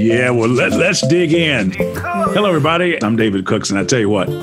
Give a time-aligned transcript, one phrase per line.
[0.00, 1.72] Yeah, well, let, let's dig in.
[1.72, 3.02] Hello, everybody.
[3.04, 4.34] I'm David Cooks, and I tell you what, we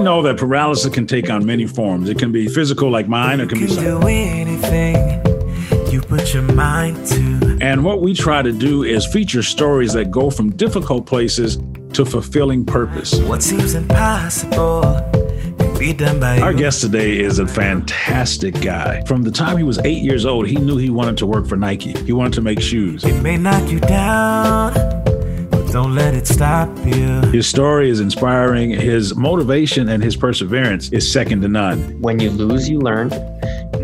[0.00, 2.08] know that paralysis can take on many forms.
[2.08, 3.68] It can be physical, like mine, it can be.
[3.68, 4.96] do anything
[5.92, 7.58] you put your mind to.
[7.60, 11.58] And what we try to do is feature stories that go from difficult places
[11.92, 13.20] to fulfilling purpose.
[13.20, 15.21] What seems impossible
[15.82, 19.02] be done by Our guest today is a fantastic guy.
[19.04, 21.56] From the time he was eight years old, he knew he wanted to work for
[21.56, 21.92] Nike.
[22.04, 23.02] He wanted to make shoes.
[23.02, 24.74] It may knock you down,
[25.50, 27.22] but don't let it stop you.
[27.32, 28.70] His story is inspiring.
[28.70, 32.00] His motivation and his perseverance is second to none.
[32.00, 33.12] when you lose, you learn.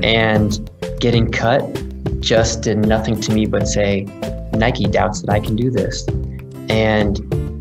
[0.04, 0.70] And
[1.00, 1.62] getting cut
[2.20, 4.04] just did nothing to me but say,
[4.52, 6.06] Nike doubts that I can do this.
[6.68, 7.16] And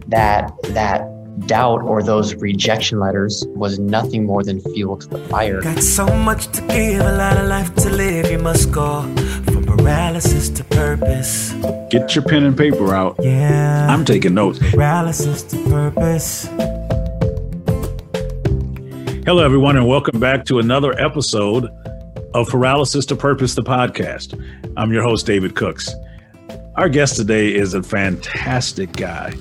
[0.09, 1.06] that that
[1.47, 5.61] doubt or those rejection letters was nothing more than fuel to the fire.
[5.61, 8.29] Got so much to give, a lot of life to live.
[8.29, 9.01] You must go
[9.45, 11.53] from paralysis to purpose.
[11.89, 13.15] Get your pen and paper out.
[13.19, 13.87] Yeah.
[13.89, 14.59] I'm taking notes.
[14.59, 16.47] paralysis to purpose.
[19.25, 21.65] Hello, everyone, and welcome back to another episode
[22.33, 24.37] of Paralysis to Purpose, the podcast.
[24.75, 25.89] I'm your host, David Cooks.
[26.75, 29.33] Our guest today is a fantastic guy.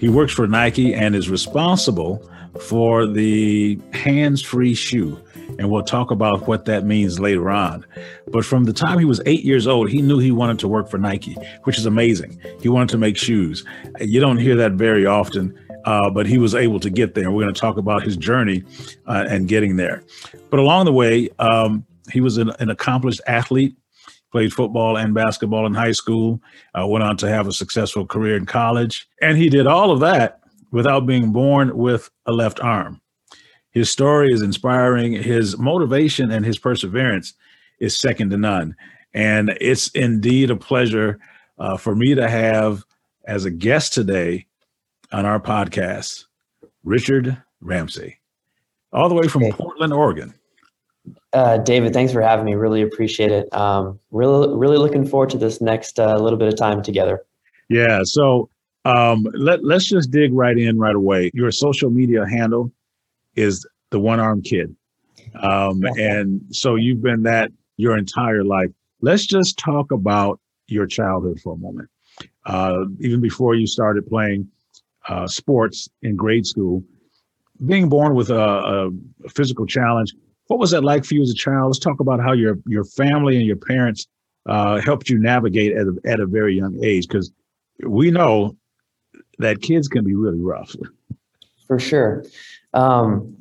[0.00, 2.26] He works for Nike and is responsible
[2.58, 5.20] for the hands free shoe.
[5.58, 7.84] And we'll talk about what that means later on.
[8.28, 10.88] But from the time he was eight years old, he knew he wanted to work
[10.88, 12.40] for Nike, which is amazing.
[12.62, 13.62] He wanted to make shoes.
[14.00, 17.30] You don't hear that very often, uh, but he was able to get there.
[17.30, 18.64] We're going to talk about his journey
[19.06, 20.02] uh, and getting there.
[20.48, 23.76] But along the way, um, he was an, an accomplished athlete,
[24.30, 26.40] played football and basketball in high school,
[26.78, 29.08] uh, went on to have a successful career in college.
[29.20, 33.00] And he did all of that without being born with a left arm.
[33.72, 35.12] His story is inspiring.
[35.12, 37.34] His motivation and his perseverance
[37.78, 38.76] is second to none.
[39.14, 41.18] And it's indeed a pleasure
[41.58, 42.84] uh, for me to have
[43.26, 44.46] as a guest today
[45.12, 46.24] on our podcast,
[46.84, 48.18] Richard Ramsey,
[48.92, 49.42] all the way from.
[49.52, 50.34] Portland, Oregon.
[51.32, 52.54] Uh, David, thanks for having me.
[52.54, 53.52] Really appreciate it.
[53.54, 57.24] Um, really, really looking forward to this next uh, little bit of time together.
[57.68, 58.00] Yeah.
[58.02, 58.50] So
[58.84, 61.30] um, let, let's just dig right in right away.
[61.32, 62.72] Your social media handle
[63.36, 64.74] is the one arm kid.
[65.40, 68.70] Um, and so you've been that your entire life.
[69.00, 71.88] Let's just talk about your childhood for a moment.
[72.44, 74.48] Uh, even before you started playing
[75.08, 76.82] uh, sports in grade school,
[77.66, 78.90] being born with a,
[79.24, 80.12] a physical challenge,
[80.50, 81.66] what was that like for you as a child?
[81.68, 84.08] Let's talk about how your your family and your parents
[84.46, 87.30] uh, helped you navigate at a, at a very young age, because
[87.86, 88.56] we know
[89.38, 90.74] that kids can be really rough.
[91.68, 92.24] For sure.
[92.74, 93.36] Um,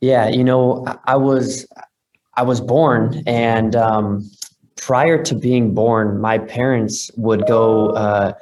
[0.00, 1.66] yeah, you know, I- was
[2.34, 4.30] I was born, and um,
[4.76, 8.32] prior to being born, my parents would go uh,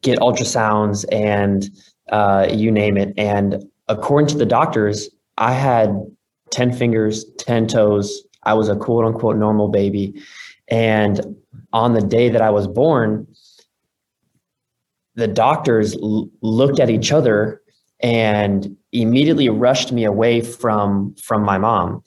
[0.00, 1.68] get ultrasounds and
[2.10, 3.12] uh, you name it.
[3.18, 5.90] And according to the doctors, I had
[6.56, 8.22] ten fingers, ten toes.
[8.44, 10.14] I was a quote unquote normal baby,
[10.68, 11.36] and
[11.74, 13.26] on the day that I was born,
[15.16, 17.60] the doctors l- looked at each other
[18.00, 22.02] and immediately rushed me away from from my mom.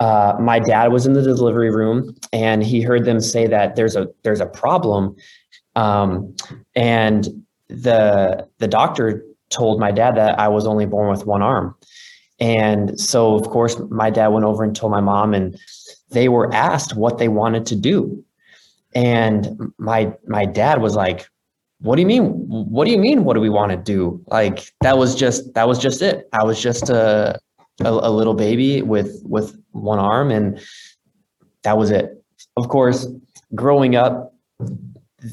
[0.00, 3.94] Uh, my dad was in the delivery room and he heard them say that there's
[3.94, 5.14] a there's a problem,
[5.76, 6.34] um,
[6.74, 7.28] and
[7.68, 11.76] the the doctor told my dad that I was only born with one arm,
[12.38, 15.58] and so of course my dad went over and told my mom, and
[16.10, 18.24] they were asked what they wanted to do,
[18.94, 21.28] and my my dad was like,
[21.80, 22.24] what do you mean?
[22.48, 24.22] What do you mean what do we want to do?
[24.28, 26.28] Like that was just that was just it.
[26.32, 27.38] I was just a,
[27.80, 30.60] a a little baby with with one arm and
[31.62, 32.22] that was it.
[32.56, 33.06] Of course
[33.54, 34.34] growing up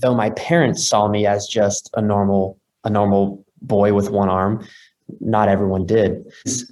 [0.01, 4.65] though my parents saw me as just a normal a normal boy with one arm
[5.19, 6.23] not everyone did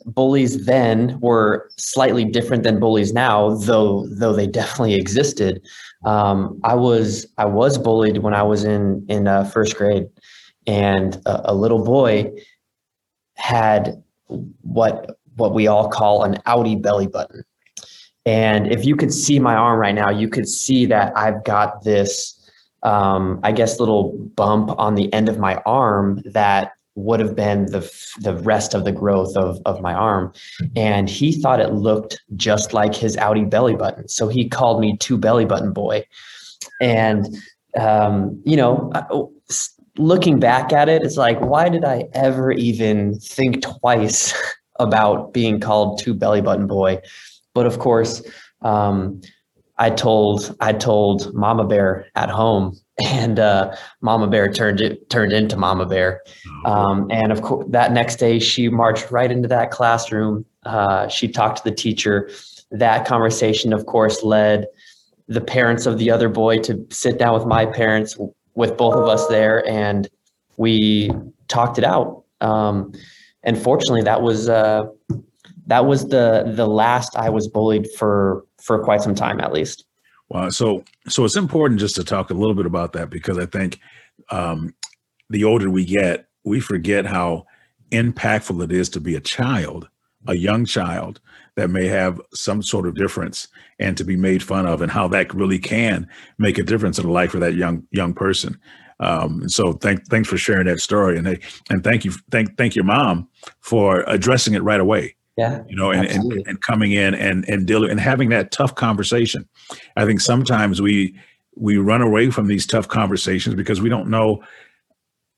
[0.06, 5.62] bullies then were slightly different than bullies now though though they definitely existed
[6.06, 10.08] um, I was I was bullied when I was in in uh, first grade,
[10.66, 12.32] and a, a little boy
[13.36, 14.02] had
[14.62, 17.44] what what we all call an outie belly button.
[18.26, 21.84] And if you could see my arm right now, you could see that I've got
[21.84, 22.50] this,
[22.84, 27.68] um, I guess, little bump on the end of my arm that would have been
[27.68, 27.80] the
[28.20, 30.34] the rest of the growth of of my arm.
[30.76, 34.98] And he thought it looked just like his outie belly button, so he called me
[34.98, 36.06] two belly button boy.
[36.82, 37.28] And
[37.80, 38.92] um, you know,
[39.98, 44.34] looking back at it, it's like, why did I ever even think twice
[44.80, 47.00] about being called two belly button boy?
[47.54, 48.22] But of course,
[48.62, 49.22] um,
[49.78, 55.34] I told I told Mama Bear at home, and uh, Mama Bear turned it turned
[55.34, 56.22] into Mama Bear.
[56.66, 60.46] Oh, Um, and of course, that next day she marched right into that classroom.
[60.66, 62.30] Uh, she talked to the teacher.
[62.72, 64.68] That conversation, of course, led
[65.28, 68.18] the parents of the other boy to sit down with my parents,
[68.56, 70.10] with both of us there, and
[70.58, 71.12] we
[71.48, 72.24] talked it out.
[72.42, 72.94] Um,
[73.44, 74.84] and fortunately, that was uh,
[75.68, 79.86] that was the the last I was bullied for for quite some time, at least.
[80.32, 80.48] Wow.
[80.48, 83.80] So, so it's important just to talk a little bit about that because I think
[84.30, 84.74] um,
[85.30, 87.46] the older we get, we forget how
[87.92, 89.90] impactful it is to be a child,
[90.28, 91.20] a young child
[91.58, 95.06] that may have some sort of difference and to be made fun of, and how
[95.10, 96.08] that really can
[96.38, 98.58] make a difference in the life of that young young person.
[99.02, 101.28] Um, and so, thank, thanks for sharing that story, and
[101.70, 103.28] and thank you, thank thank your mom
[103.60, 105.64] for addressing it right away Yeah.
[105.68, 109.48] you know, and, and, and coming in and and dealing and having that tough conversation.
[109.96, 111.16] I think sometimes we
[111.56, 114.44] we run away from these tough conversations because we don't know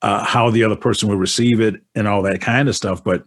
[0.01, 3.03] uh, how the other person will receive it and all that kind of stuff.
[3.03, 3.23] But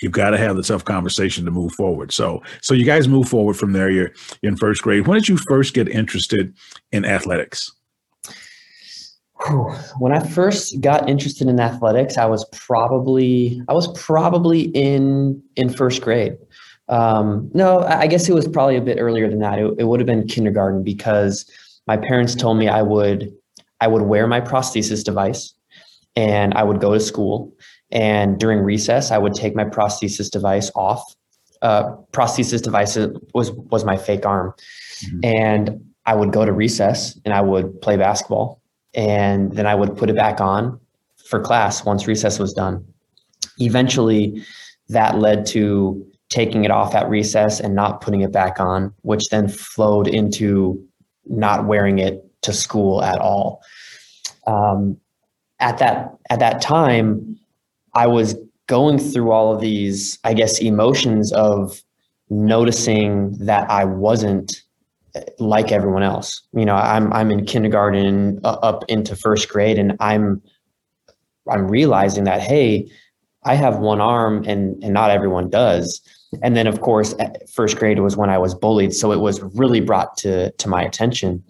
[0.00, 2.12] you've got to have the tough conversation to move forward.
[2.12, 3.90] So so you guys move forward from there.
[3.90, 4.12] You're
[4.42, 5.06] in first grade.
[5.06, 6.54] When did you first get interested
[6.92, 7.70] in athletics?
[9.98, 15.68] When I first got interested in athletics, I was probably I was probably in in
[15.68, 16.36] first grade.
[16.88, 19.58] Um, no, I guess it was probably a bit earlier than that.
[19.58, 21.44] It, it would have been kindergarten because
[21.86, 23.32] my parents told me I would
[23.80, 25.52] I would wear my prosthesis device
[26.14, 27.52] and I would go to school.
[27.92, 31.02] And during recess, I would take my prosthesis device off.
[31.62, 32.96] Uh, prosthesis device
[33.34, 34.52] was was my fake arm,
[35.04, 35.20] Mhm.
[35.24, 38.60] and I would go to recess and I would play basketball
[38.96, 40.80] and then I would put it back on
[41.28, 42.84] for class once recess was done.
[43.58, 44.42] Eventually,
[44.88, 49.28] that led to taking it off at recess and not putting it back on, which
[49.30, 50.82] then flowed into
[51.26, 53.62] not wearing it to school at all.
[54.46, 54.96] Um,
[55.60, 57.38] at that at that time,
[57.94, 61.82] I was going through all of these, I guess, emotions of
[62.28, 64.62] noticing that I wasn't
[65.38, 66.42] like everyone else.
[66.52, 70.42] You know, I'm I'm in kindergarten uh, up into first grade, and I'm
[71.48, 72.88] I'm realizing that hey,
[73.44, 76.00] I have one arm, and and not everyone does.
[76.42, 77.14] And then, of course,
[77.52, 80.82] first grade was when I was bullied, so it was really brought to to my
[80.82, 81.42] attention.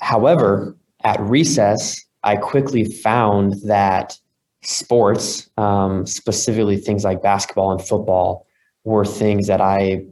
[0.00, 4.18] However, at recess, I quickly found that
[4.62, 8.46] sports, um, specifically things like basketball and football,
[8.84, 10.04] were things that I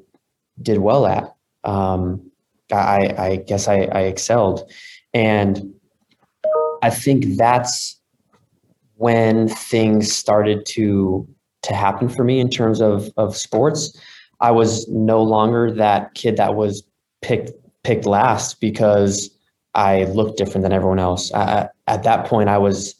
[0.60, 2.30] did well at um,
[2.72, 4.70] I, I guess I, I excelled.
[5.14, 5.72] And
[6.82, 7.98] I think that's
[8.96, 11.26] when things started to
[11.62, 13.98] to happen for me in terms of of sports.
[14.40, 16.84] I was no longer that kid that was
[17.22, 17.50] picked
[17.82, 19.30] picked last because
[19.74, 21.32] I looked different than everyone else.
[21.32, 22.94] I, at that point, I was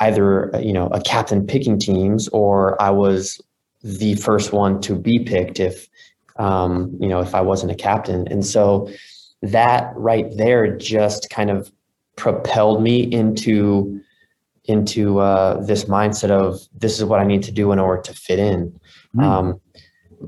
[0.00, 3.40] either you know a captain picking teams or I was
[3.82, 5.87] the first one to be picked if
[6.38, 8.26] um, you know, if I wasn't a captain.
[8.28, 8.90] And so
[9.42, 11.70] that right there just kind of
[12.16, 14.00] propelled me into
[14.64, 18.12] into uh, this mindset of this is what I need to do in order to
[18.12, 18.78] fit in.
[19.16, 19.22] Mm.
[19.22, 19.60] Um,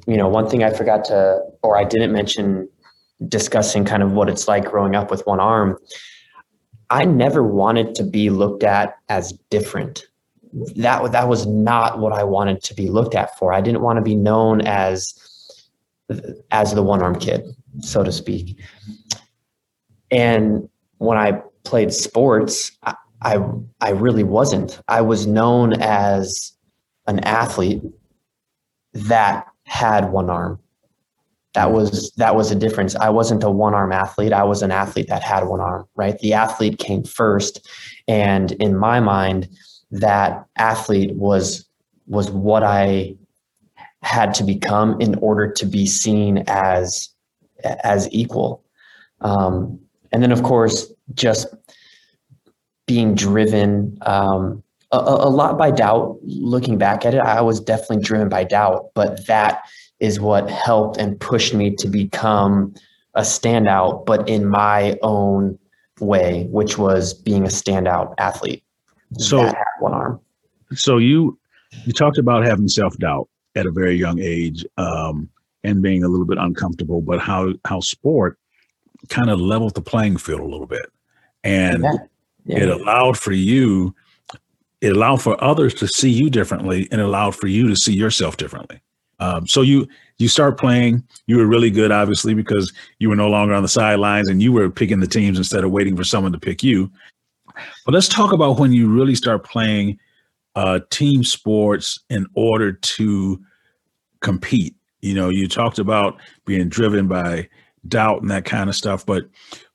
[0.06, 2.66] you know, one thing I forgot to, or I didn't mention
[3.28, 5.76] discussing kind of what it's like growing up with one arm.
[6.88, 10.06] I never wanted to be looked at as different.
[10.76, 13.52] That that was not what I wanted to be looked at for.
[13.52, 15.14] I didn't want to be known as
[16.50, 17.44] as the one arm kid,
[17.80, 18.58] so to speak.
[20.10, 23.38] And when I played sports, I, I,
[23.80, 24.80] I really wasn't.
[24.88, 26.52] I was known as
[27.06, 27.82] an athlete
[28.92, 30.58] that had one arm.
[31.54, 32.94] That was that was a difference.
[32.94, 34.32] I wasn't a one arm athlete.
[34.32, 35.84] I was an athlete that had one arm.
[35.96, 36.16] Right.
[36.18, 37.68] The athlete came first,
[38.06, 39.48] and in my mind,
[39.90, 41.68] that athlete was
[42.06, 43.16] was what I
[44.02, 47.08] had to become in order to be seen as
[47.62, 48.64] as equal.
[49.20, 49.78] Um,
[50.12, 51.46] and then of course just
[52.86, 56.18] being driven um, a, a lot by doubt.
[56.22, 59.62] Looking back at it i was definitely driven by doubt but that
[59.98, 62.74] is what helped and pushed me to become
[63.14, 65.58] a standout but in my own
[66.00, 68.64] way which was being a standout athlete.
[69.18, 70.20] So- one arm.
[70.74, 71.38] So you
[71.84, 75.28] you talked about having self doubt at a very young age um,
[75.64, 78.38] and being a little bit uncomfortable, but how how sport
[79.08, 80.86] kind of leveled the playing field a little bit,
[81.44, 81.92] and Yeah.
[82.46, 82.62] Yeah.
[82.62, 83.94] it allowed for you,
[84.80, 88.36] it allowed for others to see you differently, and allowed for you to see yourself
[88.36, 88.80] differently.
[89.18, 89.86] Um, so you
[90.18, 91.02] you start playing.
[91.26, 94.52] You were really good, obviously, because you were no longer on the sidelines and you
[94.52, 96.90] were picking the teams instead of waiting for someone to pick you.
[97.84, 99.98] But let's talk about when you really start playing
[100.56, 103.40] uh, team sports in order to
[104.20, 104.74] compete.
[105.00, 107.48] You know, you talked about being driven by
[107.88, 109.06] doubt and that kind of stuff.
[109.06, 109.24] But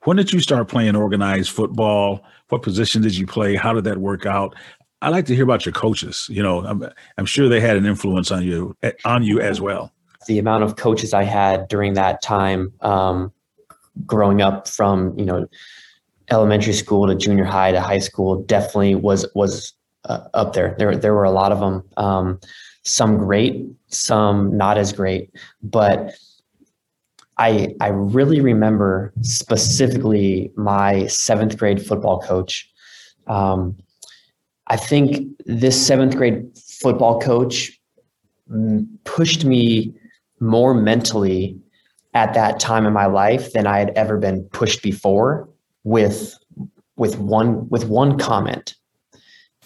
[0.04, 2.24] when did you start playing organized football?
[2.50, 3.56] What position did you play?
[3.56, 4.56] How did that work out?
[5.02, 6.28] I like to hear about your coaches.
[6.30, 6.84] You know, I'm,
[7.18, 9.92] I'm sure they had an influence on you on you as well.
[10.28, 13.32] The amount of coaches I had during that time, um,
[14.06, 15.48] growing up from you know
[16.32, 19.74] elementary school to junior high to high school, definitely was was
[20.06, 20.76] uh, up there.
[20.78, 21.84] There there were a lot of them.
[21.98, 22.40] Um,
[22.84, 25.32] some great, some not as great,
[25.64, 26.14] but
[27.38, 32.70] I I really remember specifically my seventh grade football coach.
[33.28, 33.78] Um,
[34.68, 37.80] I think this seventh grade football coach
[39.04, 39.94] pushed me
[40.40, 41.60] more mentally
[42.14, 45.50] at that time in my life than I had ever been pushed before
[45.84, 46.38] with
[46.96, 48.76] with one with one comment,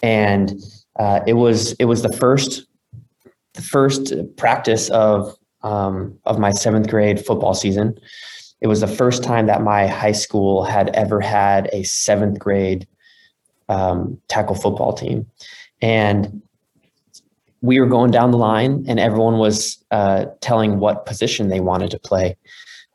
[0.02, 0.52] and
[0.98, 2.66] uh, it was it was the first
[3.54, 7.98] the first practice of um, of my seventh grade football season.
[8.60, 12.86] It was the first time that my high school had ever had a seventh grade
[13.68, 15.26] um, tackle football team.
[15.80, 16.42] And
[17.62, 21.90] we were going down the line, and everyone was uh, telling what position they wanted
[21.92, 22.36] to play.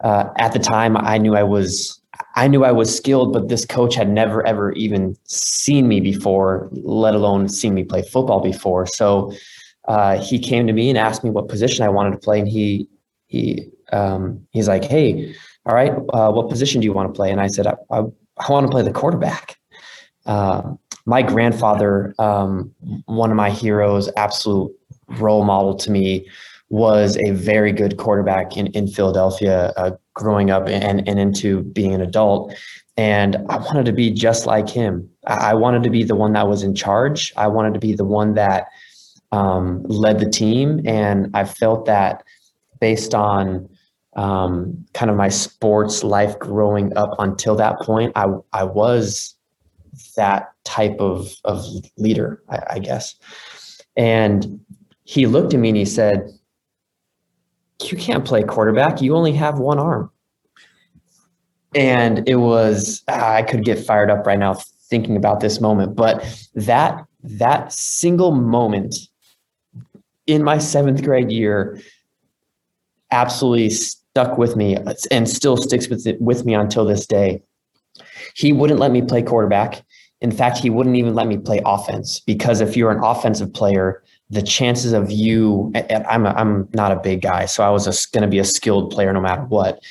[0.04, 2.00] Uh, at the time, I knew I was
[2.36, 6.70] I knew I was skilled, but this coach had never ever even seen me before,
[6.72, 8.86] let alone seen me play football before.
[8.86, 9.32] So
[9.88, 12.48] uh, he came to me and asked me what position I wanted to play, and
[12.48, 12.88] he
[13.28, 15.34] he um, he's like, "Hey,
[15.66, 18.00] all right, uh, what position do you want to play?" And I said, "I, I,
[18.38, 19.58] I want to play the quarterback."
[20.26, 20.74] Uh,
[21.06, 22.74] my grandfather, um,
[23.06, 24.72] one of my heroes, absolute
[25.20, 26.28] role model to me,
[26.70, 31.94] was a very good quarterback in in Philadelphia, uh, growing up and and into being
[31.94, 32.54] an adult.
[32.98, 35.10] And I wanted to be just like him.
[35.28, 37.34] I wanted to be the one that was in charge.
[37.36, 38.68] I wanted to be the one that
[39.32, 40.82] um, led the team.
[40.86, 42.24] And I felt that
[42.80, 43.70] based on
[44.16, 49.36] um, kind of my sports life growing up until that point, I, I was
[50.16, 51.66] that type of, of
[51.98, 53.16] leader, I, I guess.
[53.98, 54.60] And
[55.04, 56.30] he looked at me and he said,
[57.84, 59.02] You can't play quarterback.
[59.02, 60.12] You only have one arm.
[61.76, 64.56] And it was, I could get fired up right now
[64.90, 66.24] thinking about this moment, but
[66.56, 68.96] that that single moment
[70.28, 71.82] in my seventh grade year
[73.12, 74.78] absolutely stuck with me
[75.12, 77.42] and still sticks with it, with me until this day.
[78.36, 79.84] He wouldn't let me play quarterback.
[80.22, 84.04] In fact, he wouldn't even let me play offense because if you're an offensive player,
[84.30, 88.24] the chances of you I'm a, I'm not a big guy, so I was going
[88.24, 89.82] to be a skilled player no matter what.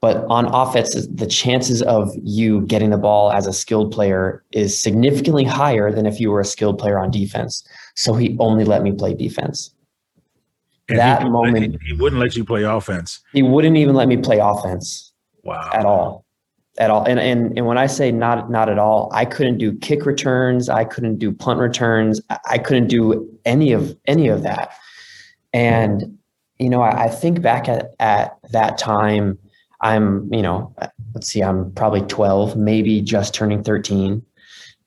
[0.00, 4.80] But on offense, the chances of you getting the ball as a skilled player is
[4.80, 7.64] significantly higher than if you were a skilled player on defense.
[7.94, 9.72] So he only let me play defense.
[10.88, 13.20] And that he, moment, he wouldn't let you play offense.
[13.32, 15.12] He wouldn't even let me play offense.
[15.44, 15.70] Wow.
[15.72, 16.21] At all.
[16.78, 17.04] At all.
[17.04, 20.70] And and and when I say not not at all, I couldn't do kick returns,
[20.70, 24.72] I couldn't do punt returns, I couldn't do any of any of that.
[25.52, 26.18] And
[26.58, 29.38] you know, I, I think back at at that time
[29.82, 30.74] I'm, you know,
[31.14, 34.22] let's see, I'm probably 12, maybe just turning 13.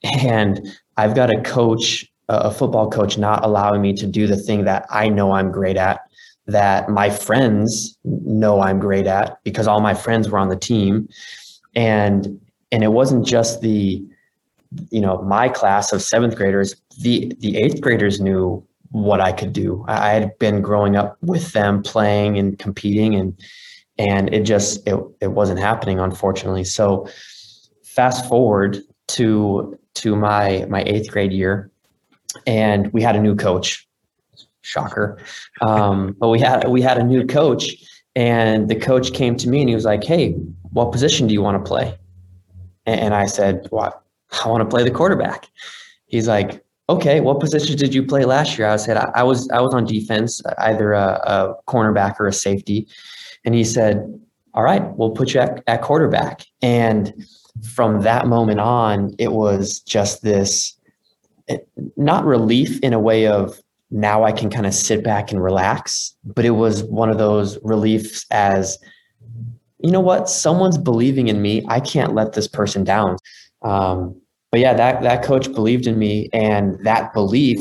[0.03, 4.63] And I've got a coach, a football coach, not allowing me to do the thing
[4.65, 5.99] that I know I'm great at,
[6.47, 11.09] that my friends know I'm great at because all my friends were on the team.
[11.75, 12.39] And
[12.71, 14.03] and it wasn't just the,
[14.89, 19.53] you know, my class of seventh graders, the the eighth graders knew what I could
[19.53, 19.83] do.
[19.87, 23.37] I had been growing up with them playing and competing and
[23.97, 26.63] and it just it, it wasn't happening unfortunately.
[26.63, 27.07] So
[27.83, 31.71] fast forward to to my my eighth grade year
[32.45, 33.87] and we had a new coach.
[34.61, 35.19] Shocker.
[35.61, 37.75] Um, but we had we had a new coach
[38.15, 40.35] and the coach came to me and he was like hey
[40.75, 41.97] what position do you want to play
[42.85, 44.03] and i said well,
[44.43, 45.47] i want to play the quarterback.
[46.07, 48.67] He's like okay what position did you play last year?
[48.67, 52.33] I said i, I was i was on defense either a, a cornerback or a
[52.33, 52.87] safety.
[53.45, 54.19] And he said,
[54.53, 56.45] All right, we'll put you at, at quarterback.
[56.61, 57.13] And
[57.73, 60.75] from that moment on, it was just this
[61.47, 61.59] eh,
[61.95, 66.13] not relief in a way of now I can kind of sit back and relax,
[66.25, 68.77] but it was one of those reliefs as,
[69.85, 71.63] you know what, someone's believing in me.
[71.67, 73.17] I can't let this person down.
[73.61, 74.19] Um,
[74.51, 77.59] but yeah, that that coach believed in me, and that belief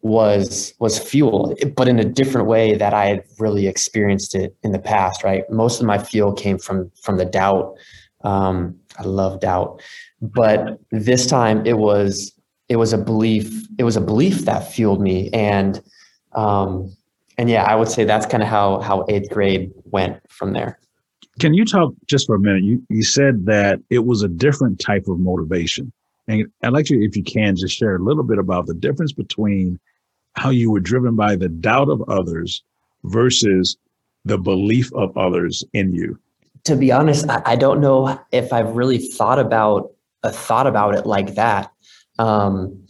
[0.00, 4.72] was was fuel, but in a different way that I had really experienced it in
[4.72, 5.24] the past.
[5.24, 7.74] Right, most of my fuel came from from the doubt.
[8.24, 9.82] Um, I love doubt,
[10.22, 12.32] but this time it was
[12.70, 13.66] it was a belief.
[13.78, 15.82] It was a belief that fueled me, and
[16.32, 16.96] um,
[17.36, 20.78] and yeah, I would say that's kind of how how eighth grade went from there.
[21.40, 22.62] Can you talk just for a minute?
[22.62, 25.92] You you said that it was a different type of motivation.
[26.28, 29.12] And I'd like you, if you can, just share a little bit about the difference
[29.12, 29.80] between
[30.34, 32.62] how you were driven by the doubt of others
[33.04, 33.76] versus
[34.24, 36.18] the belief of others in you.
[36.64, 39.90] To be honest, I, don't know if I've really thought about
[40.22, 41.72] uh, thought about it like that.
[42.20, 42.86] Um,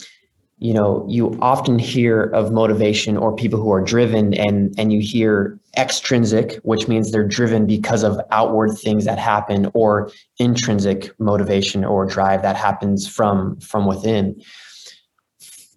[0.63, 5.01] you know you often hear of motivation or people who are driven and and you
[5.01, 11.85] hear extrinsic which means they're driven because of outward things that happen or intrinsic motivation
[11.85, 14.41] or drive that happens from from within.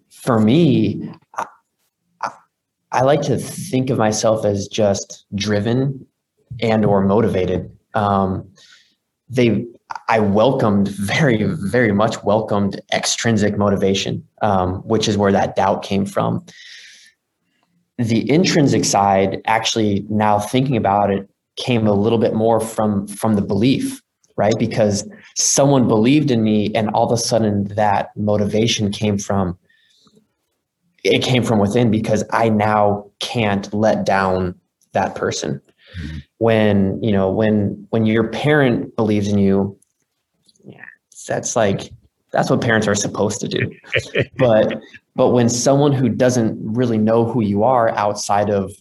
[0.08, 2.30] For me I,
[2.92, 6.06] I like to think of myself as just driven
[6.60, 7.76] and or motivated.
[7.94, 8.48] Um,
[9.28, 9.66] they
[10.08, 16.06] I welcomed very, very much welcomed extrinsic motivation, um, which is where that doubt came
[16.06, 16.44] from.
[17.98, 23.34] The intrinsic side, actually, now thinking about it, came a little bit more from from
[23.34, 24.02] the belief,
[24.36, 24.54] right?
[24.58, 29.56] Because someone believed in me, and all of a sudden, that motivation came from
[31.04, 34.54] it came from within because I now can't let down
[34.92, 35.60] that person.
[36.00, 36.18] Mm-hmm.
[36.38, 39.78] When you know when when your parent believes in you,
[40.64, 40.84] yeah,
[41.26, 41.90] that's like
[42.32, 43.72] that's what parents are supposed to do.
[44.38, 44.80] but
[45.14, 48.72] but when someone who doesn't really know who you are outside of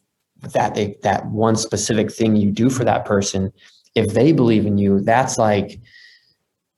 [0.54, 3.52] that they, that one specific thing you do for that person,
[3.96, 5.80] if they believe in you, that's like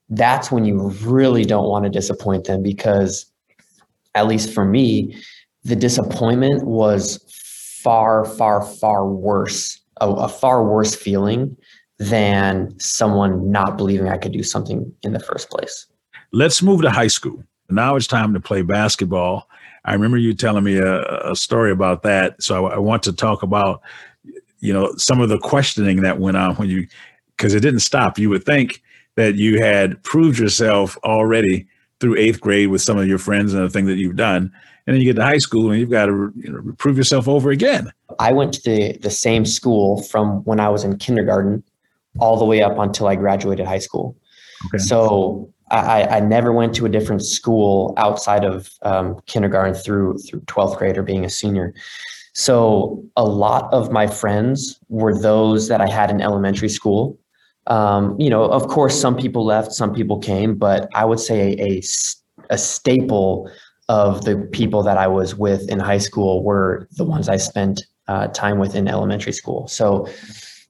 [0.10, 3.26] that's when you really don't want to disappoint them because
[4.16, 5.16] at least for me,
[5.64, 7.20] the disappointment was
[7.84, 11.56] far, far, far worse, a, a far worse feeling
[12.00, 15.88] than someone not believing I could do something in the first place.
[16.32, 17.44] Let's move to high school.
[17.70, 19.50] Now it's time to play basketball.
[19.86, 22.42] I remember you telling me a, a story about that.
[22.42, 23.82] So I, I, want to talk about,
[24.60, 26.88] you know, some of the questioning that went on when you,
[27.36, 28.20] because it didn't stop.
[28.20, 28.82] You would think
[29.16, 31.68] that you had proved yourself already
[32.00, 34.52] through eighth grade with some of your friends and the thing that you've done.
[34.88, 37.28] And then you get to high school and you've got to you know, prove yourself
[37.28, 37.92] over again.
[38.20, 41.62] I went to the, the same school from when I was in kindergarten
[42.20, 44.16] all the way up until I graduated high school.
[44.68, 44.78] Okay.
[44.78, 50.40] So I, I never went to a different school outside of um, kindergarten through through
[50.42, 51.74] 12th grade or being a senior.
[52.34, 57.20] So a lot of my friends were those that I had in elementary school.
[57.66, 61.54] Um, you know, of course, some people left, some people came, but I would say
[61.54, 61.82] a, a,
[62.52, 63.52] a staple
[63.90, 67.86] of the people that I was with in high school were the ones I spent
[68.08, 69.68] uh, time with in elementary school.
[69.68, 70.08] So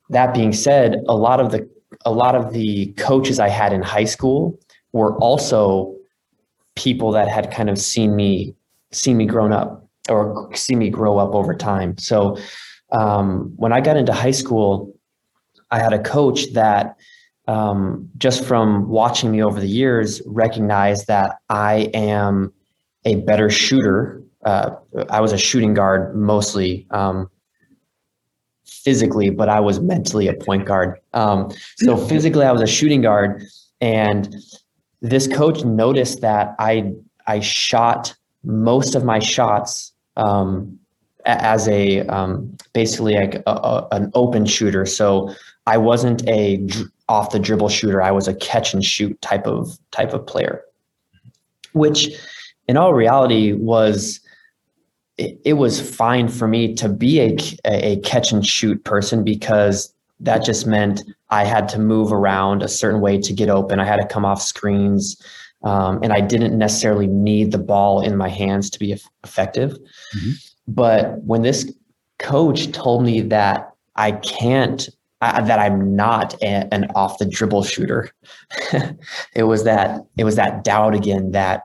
[0.10, 1.68] that being said, a lot of the
[2.06, 4.60] a lot of the coaches I had in high school
[4.92, 5.96] were also
[6.76, 8.56] people that had kind of seen me
[8.92, 11.98] seen me grown up or see me grow up over time.
[11.98, 12.38] So
[12.92, 14.94] um, when I got into high school,
[15.72, 16.96] I had a coach that
[17.48, 22.54] um, just from watching me over the years recognized that I am
[23.08, 24.22] a better shooter.
[24.44, 24.76] Uh,
[25.10, 26.86] I was a shooting guard mostly.
[26.92, 27.30] Um,
[28.66, 31.00] physically, but I was mentally a point guard.
[31.14, 33.44] Um, so physically, I was a shooting guard,
[33.82, 34.36] and
[35.02, 36.94] this coach noticed that I
[37.28, 40.80] I shot most of my shots um,
[41.26, 44.86] as a um, basically like a, a, an open shooter.
[44.86, 45.34] So
[45.66, 48.02] I wasn't a dr- off the dribble shooter.
[48.02, 50.64] I was a catch and shoot type of type of player,
[51.74, 52.10] which
[52.68, 54.20] in all reality was
[55.18, 59.94] it, it was fine for me to be a, a catch and shoot person because
[60.20, 63.80] that just meant I had to move around a certain way to get open.
[63.80, 65.22] I had to come off screens.
[65.64, 69.72] Um, and I didn't necessarily need the ball in my hands to be effective.
[69.72, 70.32] Mm-hmm.
[70.68, 71.72] But when this
[72.20, 74.88] coach told me that I can't,
[75.22, 78.12] uh, that I'm not a, an off the dribble shooter,
[79.34, 81.64] it was that it was that doubt again that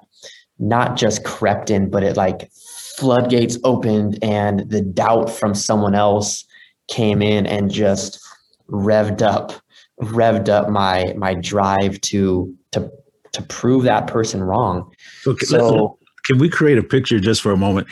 [0.63, 2.51] not just crept in, but it like
[2.97, 6.45] floodgates opened and the doubt from someone else
[6.89, 8.21] came in and just
[8.69, 9.53] revved up
[10.01, 12.91] revved up my my drive to to
[13.33, 14.91] to prove that person wrong.
[15.23, 17.89] So, so can we create a picture just for a moment?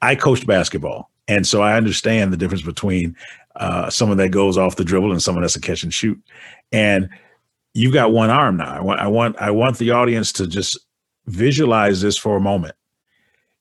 [0.00, 3.14] I coached basketball and so i understand the difference between
[3.56, 6.18] uh, someone that goes off the dribble and someone that's a catch and shoot.
[6.72, 7.08] And
[7.74, 8.72] you've got one arm now.
[8.72, 10.78] I want i want i want the audience to just
[11.26, 12.74] visualize this for a moment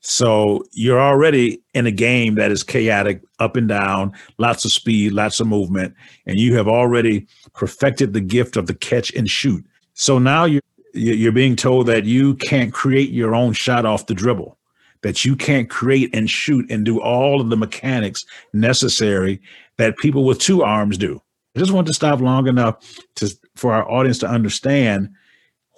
[0.01, 5.11] So you're already in a game that is chaotic, up and down, lots of speed,
[5.11, 5.93] lots of movement,
[6.25, 9.65] and you have already perfected the gift of the catch and shoot.
[9.93, 10.61] So now you're
[10.93, 14.57] you're being told that you can't create your own shot off the dribble,
[15.03, 19.39] that you can't create and shoot and do all of the mechanics necessary
[19.77, 21.21] that people with two arms do.
[21.55, 22.77] I just want to stop long enough
[23.15, 25.09] to for our audience to understand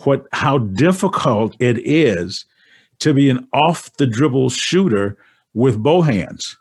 [0.06, 2.46] what how difficult it is
[3.00, 5.18] to be an off the dribble shooter
[5.54, 6.58] with both hands.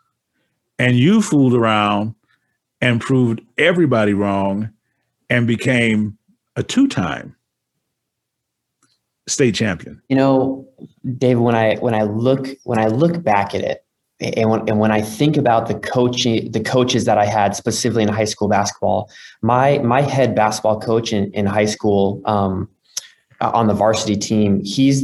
[0.79, 2.15] And you fooled around
[2.81, 4.71] and proved everybody wrong
[5.29, 6.17] and became
[6.55, 7.35] a two-time
[9.27, 10.01] state champion.
[10.09, 10.67] You know,
[11.17, 13.85] David, when I when I look when I look back at it,
[14.19, 18.03] and when, and when I think about the coaching, the coaches that I had specifically
[18.03, 19.09] in high school basketball,
[19.41, 22.67] my my head basketball coach in, in high school um,
[23.41, 25.03] on the varsity team, he's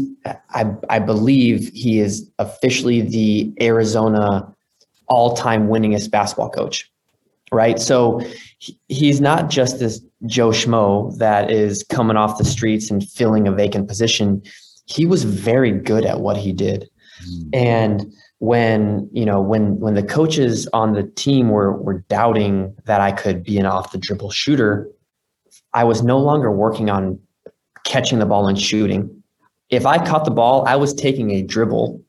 [0.51, 4.53] I, I believe he is officially the Arizona
[5.07, 6.89] all-time winningest basketball coach,
[7.51, 7.79] right?
[7.79, 8.21] So
[8.59, 13.47] he, he's not just this Joe Schmo that is coming off the streets and filling
[13.47, 14.41] a vacant position.
[14.85, 16.89] He was very good at what he did,
[17.27, 17.49] mm.
[17.53, 23.01] and when you know when when the coaches on the team were were doubting that
[23.01, 24.89] I could be an off the dribble shooter,
[25.73, 27.19] I was no longer working on
[27.87, 29.23] catching the ball and shooting.
[29.69, 32.01] If I caught the ball, I was taking a dribble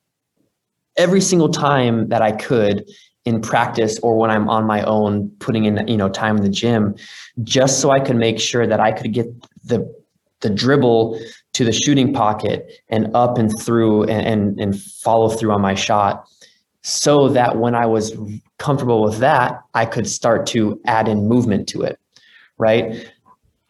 [0.96, 2.84] every single time that I could
[3.24, 6.48] in practice or when I'm on my own putting in you know time in the
[6.48, 6.94] gym
[7.42, 9.26] just so I could make sure that I could get
[9.64, 9.80] the
[10.40, 11.20] the dribble
[11.54, 15.74] to the shooting pocket and up and through and, and, and follow through on my
[15.74, 16.26] shot
[16.82, 18.16] so that when I was
[18.58, 21.98] comfortable with that, I could start to add in movement to it.
[22.56, 23.10] Right.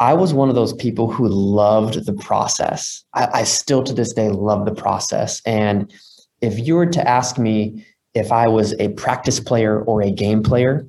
[0.01, 3.05] I was one of those people who loved the process.
[3.15, 5.43] I, I still to this day love the process.
[5.45, 5.93] And
[6.41, 7.85] if you were to ask me
[8.15, 10.87] if I was a practice player or a game player,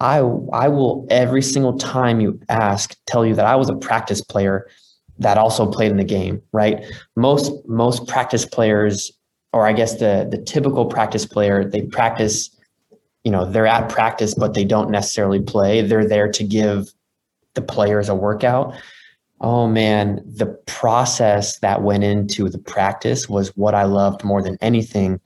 [0.00, 0.18] I
[0.52, 4.68] I will every single time you ask tell you that I was a practice player
[5.18, 6.84] that also played in the game, right?
[7.16, 9.12] Most most practice players,
[9.52, 12.50] or I guess the the typical practice player, they practice,
[13.22, 15.80] you know, they're at practice, but they don't necessarily play.
[15.80, 16.92] They're there to give
[17.54, 18.74] the players a workout.
[19.40, 24.56] Oh man, the process that went into the practice was what I loved more than
[24.60, 25.20] anything.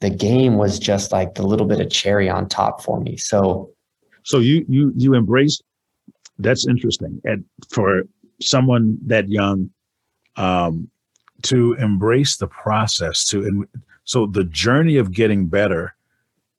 [0.00, 3.16] The game was just like the little bit of cherry on top for me.
[3.16, 3.70] So
[4.24, 5.60] so you you you embrace
[6.38, 7.20] that's interesting.
[7.24, 8.02] And for
[8.42, 9.70] someone that young
[10.36, 10.90] um,
[11.42, 13.66] to embrace the process to and
[14.04, 15.94] so the journey of getting better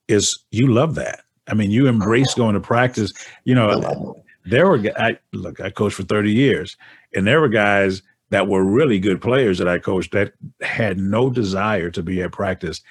[0.07, 3.11] is you love that i mean you embrace going to practice
[3.43, 4.15] you know
[4.49, 6.77] there were i look i coached for 30 years
[7.13, 11.29] and there were guys that were really good players that i coached that had no
[11.29, 12.81] desire to be at practice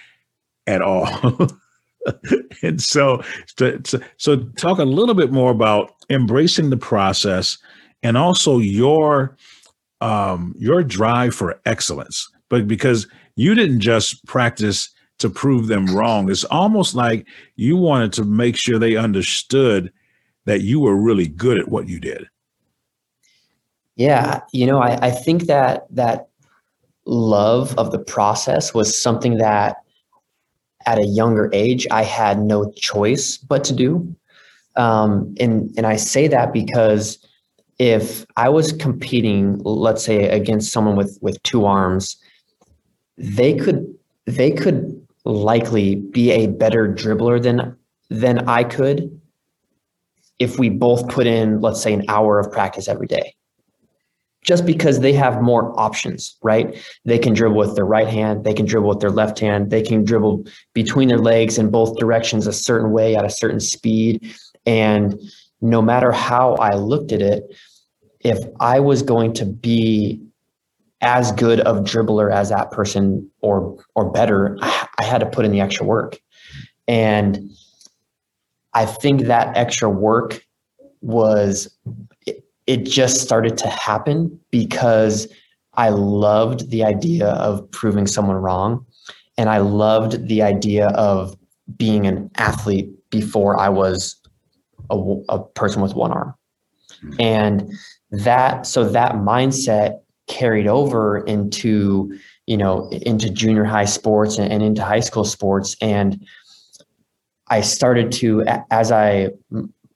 [0.66, 1.08] at all
[2.62, 3.22] and so,
[3.56, 3.78] so
[4.16, 7.58] so talk a little bit more about embracing the process
[8.02, 9.36] and also your
[10.00, 12.30] um, your drive for excellence.
[12.48, 18.12] But because you didn't just practice to prove them wrong, it's almost like you wanted
[18.14, 19.92] to make sure they understood
[20.46, 22.26] that you were really good at what you did.
[23.96, 26.28] Yeah, you know, I, I think that that
[27.04, 29.76] love of the process was something that
[30.86, 34.14] at a younger age I had no choice but to do.
[34.76, 37.18] Um, and and I say that because
[37.78, 42.16] if I was competing, let's say against someone with with two arms,
[43.16, 43.86] they could
[44.26, 47.76] they could likely be a better dribbler than
[48.10, 49.15] than I could
[50.38, 53.34] if we both put in, let's say, an hour of practice every day.
[54.44, 56.80] Just because they have more options, right?
[57.04, 59.82] They can dribble with their right hand, they can dribble with their left hand, they
[59.82, 64.36] can dribble between their legs in both directions a certain way at a certain speed.
[64.64, 65.18] And
[65.60, 67.42] no matter how I looked at it,
[68.20, 70.22] if I was going to be
[71.00, 75.52] as good of dribbler as that person or or better, I, had to put in
[75.52, 76.18] the extra work.
[76.88, 77.50] And
[78.76, 80.44] I think that extra work
[81.00, 81.74] was
[82.26, 85.28] it, it just started to happen because
[85.74, 88.84] I loved the idea of proving someone wrong.
[89.38, 91.36] And I loved the idea of
[91.78, 94.14] being an athlete before I was
[94.90, 94.96] a,
[95.30, 96.34] a person with one arm.
[97.18, 97.72] And
[98.10, 102.14] that, so that mindset carried over into,
[102.46, 105.76] you know, into junior high sports and, and into high school sports.
[105.80, 106.26] And
[107.48, 109.30] I started to, as I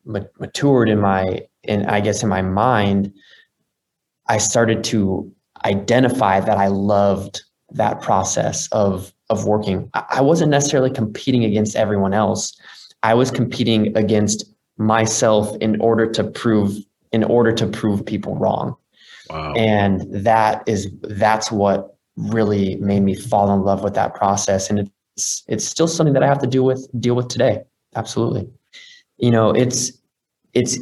[0.05, 3.13] matured in my, in, I guess in my mind,
[4.29, 5.31] I started to
[5.65, 9.89] identify that I loved that process of of working.
[9.95, 12.59] I wasn't necessarily competing against everyone else.
[13.05, 14.45] I was competing against
[14.77, 16.77] myself in order to prove
[17.13, 18.77] in order to prove people wrong.
[19.29, 19.55] Wow.
[19.55, 24.91] And that is that's what really made me fall in love with that process and
[25.17, 27.63] it's it's still something that I have to deal with deal with today.
[27.97, 28.49] Absolutely.
[29.19, 29.93] You know, it's
[30.55, 30.79] it's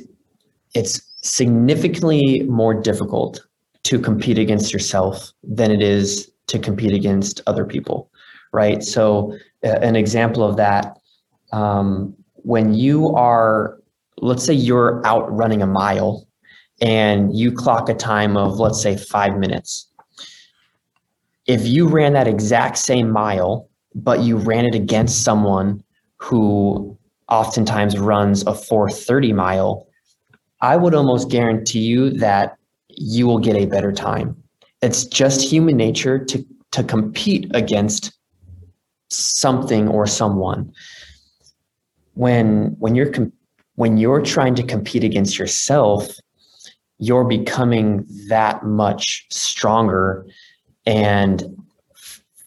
[0.74, 3.44] it's significantly more difficult
[3.84, 8.10] to compete against yourself than it is to compete against other people,
[8.52, 8.82] right?
[8.82, 10.98] So, uh, an example of that,
[11.52, 13.78] um, when you are,
[14.18, 16.26] let's say you're out running a mile
[16.80, 19.86] and you clock a time of, let's say, five minutes.
[21.46, 25.82] If you ran that exact same mile, but you ran it against someone
[26.16, 26.96] who
[27.28, 29.86] oftentimes runs a 430 mile,
[30.60, 32.56] I would almost guarantee you that
[32.88, 34.36] you will get a better time.
[34.82, 38.12] It's just human nature to to compete against
[39.10, 40.72] something or someone.
[42.14, 43.32] When when you're com-
[43.76, 46.08] when you're trying to compete against yourself,
[46.98, 50.26] you're becoming that much stronger
[50.84, 51.44] and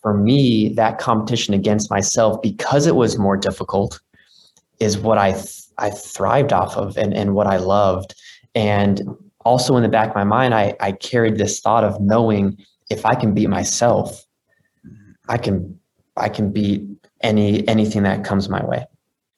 [0.01, 3.99] for me that competition against myself because it was more difficult
[4.79, 8.15] is what I th- I thrived off of and, and what I loved.
[8.53, 9.01] And
[9.45, 12.57] also in the back of my mind, I, I carried this thought of knowing
[12.89, 14.25] if I can beat myself,
[15.29, 15.79] I can
[16.17, 16.83] I can beat
[17.21, 18.85] any anything that comes my way.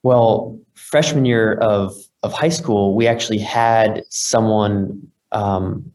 [0.02, 5.92] Well, freshman year of of high school, we actually had someone um,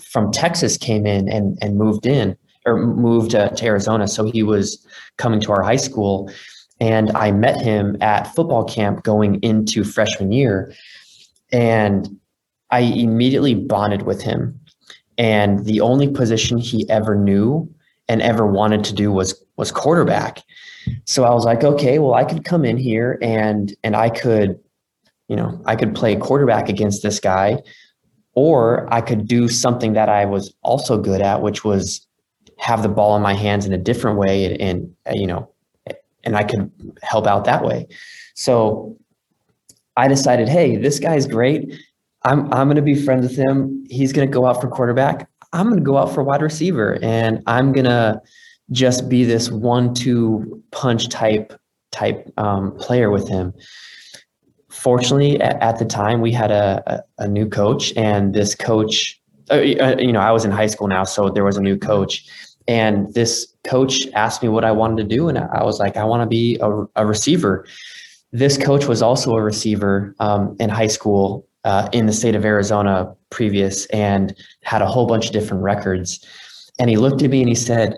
[0.00, 4.08] from Texas came in and and moved in or moved uh, to Arizona.
[4.08, 6.30] So he was coming to our high school,
[6.80, 10.74] and I met him at football camp going into freshman year.
[11.52, 12.08] And
[12.70, 14.58] I immediately bonded with him.
[15.16, 17.72] And the only position he ever knew
[18.08, 20.42] and ever wanted to do was was quarterback.
[21.04, 24.58] So I was like, okay, well, I could come in here and and I could,
[25.28, 27.62] you know, I could play quarterback against this guy,
[28.34, 32.06] or I could do something that I was also good at, which was
[32.64, 35.50] have the ball in my hands in a different way and, and you know
[36.24, 36.70] and I could
[37.02, 37.86] help out that way.
[38.34, 38.96] So
[39.96, 41.74] I decided, hey, this guy's great.
[42.24, 43.84] I'm I'm going to be friends with him.
[43.88, 45.28] He's going to go out for quarterback.
[45.52, 48.20] I'm going to go out for wide receiver, and I'm going to
[48.70, 51.52] just be this one-two punch type
[51.92, 53.52] type um, player with him.
[54.70, 59.20] Fortunately, at, at the time, we had a, a, a new coach, and this coach,
[59.50, 61.76] uh, uh you know, I was in high school now, so there was a new
[61.76, 62.26] coach,
[62.66, 66.04] and this coach asked me what I wanted to do, and I was like, I
[66.04, 67.66] want to be a, a, receiver.
[68.32, 72.44] This coach was also a receiver um, in high school uh, in the state of
[72.44, 76.24] Arizona previous and had a whole bunch of different records.
[76.78, 77.94] And he looked at me and he said,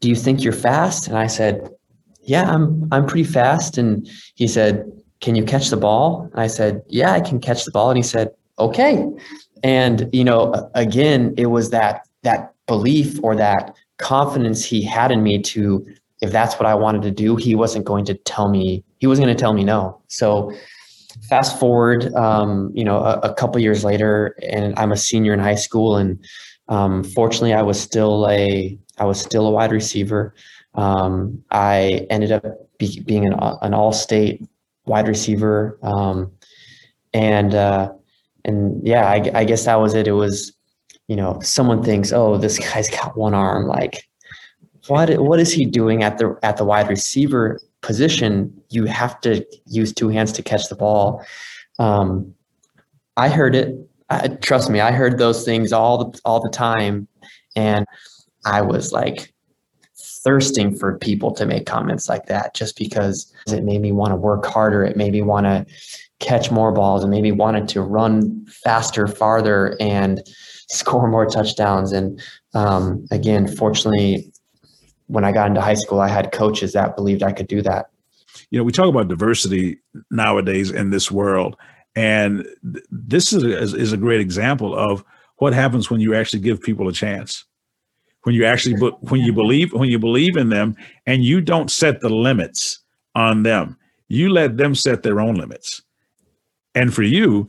[0.00, 1.68] "Do you think you're fast?" And I said,
[2.22, 2.88] "Yeah, I'm.
[2.92, 7.12] I'm pretty fast." And he said, "Can you catch the ball?" And I said, "Yeah,
[7.12, 9.06] I can catch the ball." And he said, "Okay."
[9.62, 15.22] And you know, again, it was that that belief or that confidence he had in
[15.22, 15.86] me to
[16.20, 19.26] if that's what I wanted to do, he wasn't going to tell me he wasn't
[19.26, 20.00] going to tell me no.
[20.08, 20.52] So
[21.28, 25.38] fast forward, um, you know, a, a, couple years later, and I'm a senior in
[25.38, 26.18] high school, and
[26.68, 30.34] um, fortunately, I was still a I was still a wide receiver.
[30.74, 32.44] Um, I ended up
[32.78, 34.42] be, being an, an all-state
[34.86, 36.32] wide receiver, um,
[37.12, 37.92] and uh,
[38.44, 40.06] and yeah, I, I guess that was it.
[40.06, 40.53] It was
[41.08, 43.66] you know, someone thinks, oh, this guy's got one arm.
[43.66, 44.06] Like,
[44.88, 48.52] what what is he doing at the at the wide receiver position?
[48.70, 51.24] You have to use two hands to catch the ball.
[51.78, 52.34] Um,
[53.16, 53.76] I heard it.
[54.10, 57.08] I, trust me, I heard those things all the all the time,
[57.56, 57.86] and
[58.44, 59.32] I was like
[59.96, 64.16] thirsting for people to make comments like that, just because it made me want to
[64.16, 64.84] work harder.
[64.84, 65.66] It made me want to
[66.20, 70.22] catch more balls, and maybe wanted to run faster, farther, and
[70.74, 71.92] score more touchdowns.
[71.92, 74.32] And um, again, fortunately,
[75.06, 77.90] when I got into high school, I had coaches that believed I could do that.
[78.50, 79.78] You know, we talk about diversity
[80.10, 81.56] nowadays in this world,
[81.94, 85.04] and th- this is a, is a great example of
[85.36, 87.44] what happens when you actually give people a chance.
[88.22, 92.00] When you actually when you believe when you believe in them, and you don't set
[92.00, 92.80] the limits
[93.14, 93.76] on them,
[94.08, 95.82] you let them set their own limits.
[96.74, 97.48] And for you,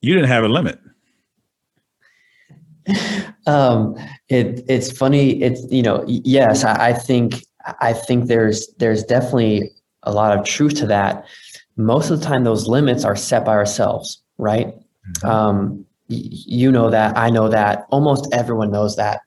[0.00, 0.80] you didn't have a limit
[3.46, 3.96] um,
[4.28, 5.42] it it's funny.
[5.42, 7.44] It's you know yes, I, I think
[7.80, 9.70] I think there's there's definitely
[10.04, 11.26] a lot of truth to that.
[11.76, 14.68] Most of the time, those limits are set by ourselves, right?
[14.68, 15.26] Mm-hmm.
[15.26, 19.20] Um, you know that I know that almost everyone knows that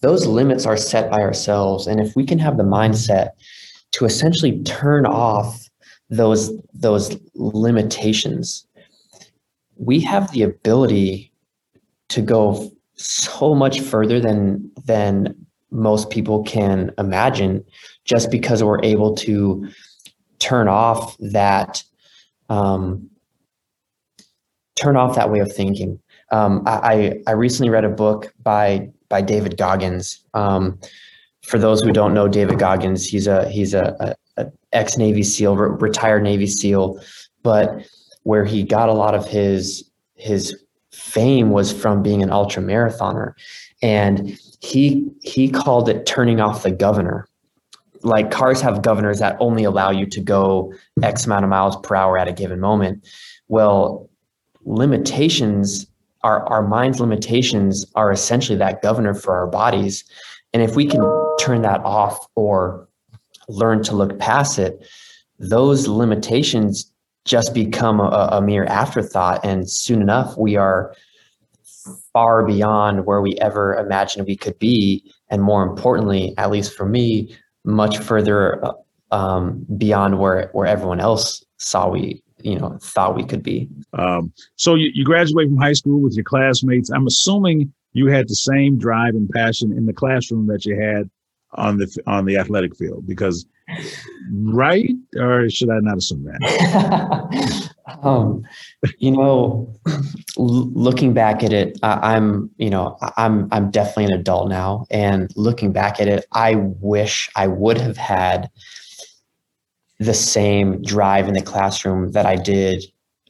[0.00, 1.86] those limits are set by ourselves.
[1.86, 3.30] And if we can have the mindset
[3.92, 5.68] to essentially turn off
[6.08, 8.66] those those limitations,
[9.76, 11.32] we have the ability
[12.08, 15.34] to go so much further than than
[15.70, 17.64] most people can imagine
[18.04, 19.68] just because we're able to
[20.38, 21.82] turn off that
[22.48, 23.08] um,
[24.76, 26.00] turn off that way of thinking.
[26.32, 30.24] Um, I, I recently read a book by by David Goggins.
[30.34, 30.78] Um,
[31.42, 35.22] for those who don't know David Goggins, he's a he's a, a, a ex Navy
[35.22, 37.00] SEAL, re- retired Navy SEAL,
[37.42, 37.86] but
[38.22, 40.56] where he got a lot of his his
[41.00, 43.32] fame was from being an ultra marathoner,
[43.82, 47.26] and he he called it turning off the governor.
[48.02, 51.94] Like cars have governors that only allow you to go X amount of miles per
[51.94, 53.06] hour at a given moment.
[53.48, 54.08] Well,
[54.64, 55.86] limitations
[56.22, 60.04] our, our mind's limitations are essentially that governor for our bodies.
[60.52, 61.00] And if we can
[61.38, 62.88] turn that off or
[63.48, 64.86] learn to look past it,
[65.38, 66.89] those limitations
[67.30, 69.44] just become a, a mere afterthought.
[69.44, 70.92] And soon enough, we are
[72.12, 75.08] far beyond where we ever imagined we could be.
[75.30, 78.60] And more importantly, at least for me, much further
[79.12, 83.68] um, beyond where, where everyone else saw we you know thought we could be.
[83.92, 86.90] Um, so you, you graduate from high school with your classmates.
[86.90, 91.10] I'm assuming you had the same drive and passion in the classroom that you had
[91.52, 93.46] on the on the athletic field because
[94.32, 94.90] right?
[95.16, 97.70] Or should i not assume that?
[98.04, 98.44] Um,
[98.98, 99.74] you know
[100.36, 104.86] looking back at it i'm you know i'm i'm definitely an adult now.
[104.90, 108.48] And looking back at it i wish i would have had
[110.00, 112.84] the same drive in the classroom that I did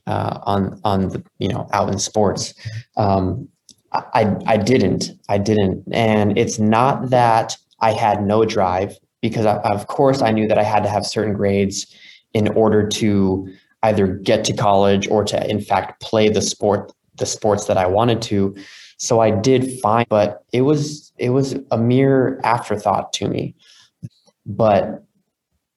[0.06, 2.54] uh, on on the you know out in sports.
[2.96, 3.48] Um,
[3.92, 9.56] I I didn't I didn't, and it's not that I had no drive because I,
[9.58, 11.86] of course I knew that I had to have certain grades
[12.32, 13.48] in order to
[13.82, 17.86] either get to college or to in fact play the sport the sports that I
[17.86, 18.56] wanted to.
[18.96, 23.54] So I did fine, but it was it was a mere afterthought to me.
[24.46, 25.04] But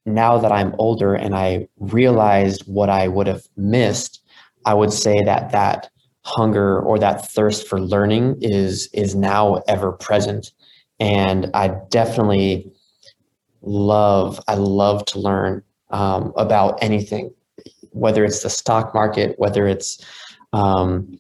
[0.06, 4.22] now that I'm older and I realized what I would have missed,
[4.66, 5.90] I would say that that
[6.26, 10.52] hunger or that thirst for learning is is now ever present.
[11.00, 12.72] And I definitely
[13.62, 17.34] love I love to learn um, about anything,
[17.92, 20.04] whether it's the stock market, whether it's
[20.54, 21.18] um,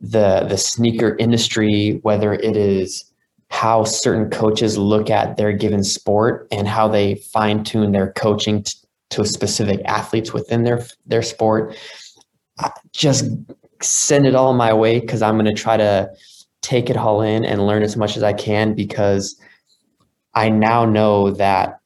[0.00, 3.04] the the sneaker industry, whether it is
[3.50, 8.62] how certain coaches look at their given sport and how they fine tune their coaching
[8.62, 8.74] t-
[9.10, 11.76] to specific athletes within their their sport.
[12.92, 13.24] Just
[13.80, 16.10] send it all my way because I'm going to try to
[16.62, 19.40] take it all in and learn as much as I can because
[20.34, 21.80] I now know that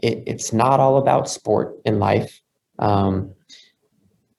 [0.00, 2.40] it, it's not all about sport in life.
[2.78, 3.32] Um,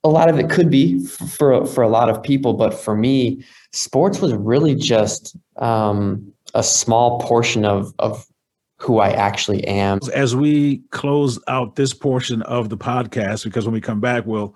[0.03, 3.43] a lot of it could be for for a lot of people, but for me,
[3.73, 8.25] sports was really just um, a small portion of of
[8.77, 9.99] who I actually am.
[10.13, 14.55] As we close out this portion of the podcast, because when we come back, we'll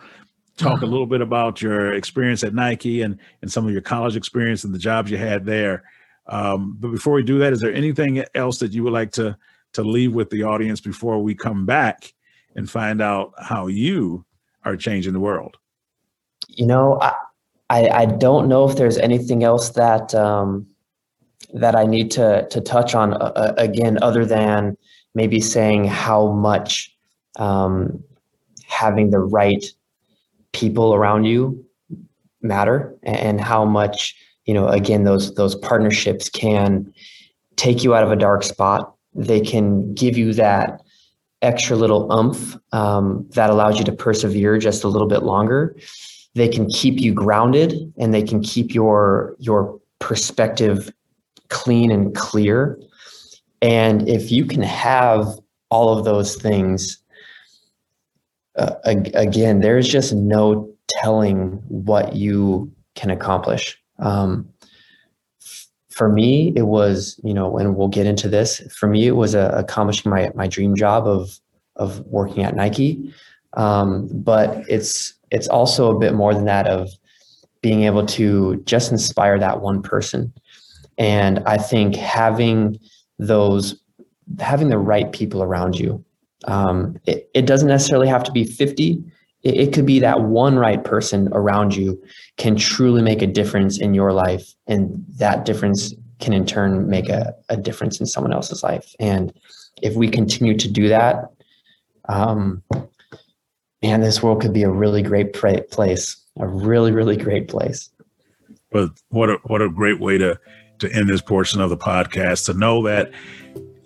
[0.57, 4.15] talk a little bit about your experience at Nike and and some of your college
[4.15, 5.83] experience and the jobs you had there.
[6.27, 9.37] Um, but before we do that, is there anything else that you would like to
[9.73, 12.13] to leave with the audience before we come back
[12.55, 14.23] and find out how you
[14.63, 15.57] are changing the world?
[16.47, 17.13] You know, I
[17.69, 20.67] I, I don't know if there's anything else that um,
[21.53, 24.77] that I need to to touch on uh, uh, again, other than
[25.15, 26.95] maybe saying how much
[27.37, 28.03] um,
[28.67, 29.65] having the right
[30.53, 31.63] people around you
[32.41, 34.67] matter, and how much you know.
[34.67, 36.93] Again, those those partnerships can
[37.55, 38.95] take you out of a dark spot.
[39.13, 40.81] They can give you that
[41.41, 45.75] extra little umph um, that allows you to persevere just a little bit longer.
[46.35, 50.91] They can keep you grounded, and they can keep your your perspective
[51.49, 52.79] clean and clear.
[53.61, 55.39] And if you can have
[55.69, 56.97] all of those things,
[58.57, 63.77] uh, again, there's just no telling what you can accomplish.
[63.99, 64.47] Um,
[65.89, 68.59] for me, it was, you know, and we'll get into this.
[68.75, 71.39] For me, it was uh, accomplishing my my dream job of
[71.75, 73.13] of working at Nike.
[73.53, 76.89] Um, but it's it's also a bit more than that of
[77.61, 80.33] being able to just inspire that one person
[80.97, 82.79] and I think having
[83.17, 83.79] those,
[84.39, 86.03] having the right people around you,
[86.45, 89.03] um, it, it, doesn't necessarily have to be 50.
[89.43, 92.01] It, it could be that one right person around you
[92.37, 94.53] can truly make a difference in your life.
[94.67, 98.93] And that difference can in turn make a, a difference in someone else's life.
[98.99, 99.33] And
[99.81, 101.25] if we continue to do that,
[102.09, 102.63] um,
[103.81, 107.89] man, this world could be a really great pra- place, a really, really great place.
[108.71, 110.39] But what a, what a great way to,
[110.79, 113.11] to end this portion of the podcast to know that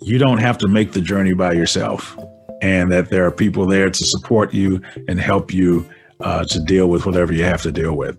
[0.00, 2.16] you don't have to make the journey by yourself
[2.62, 5.88] and that there are people there to support you and help you
[6.20, 8.16] uh, to deal with whatever you have to deal with.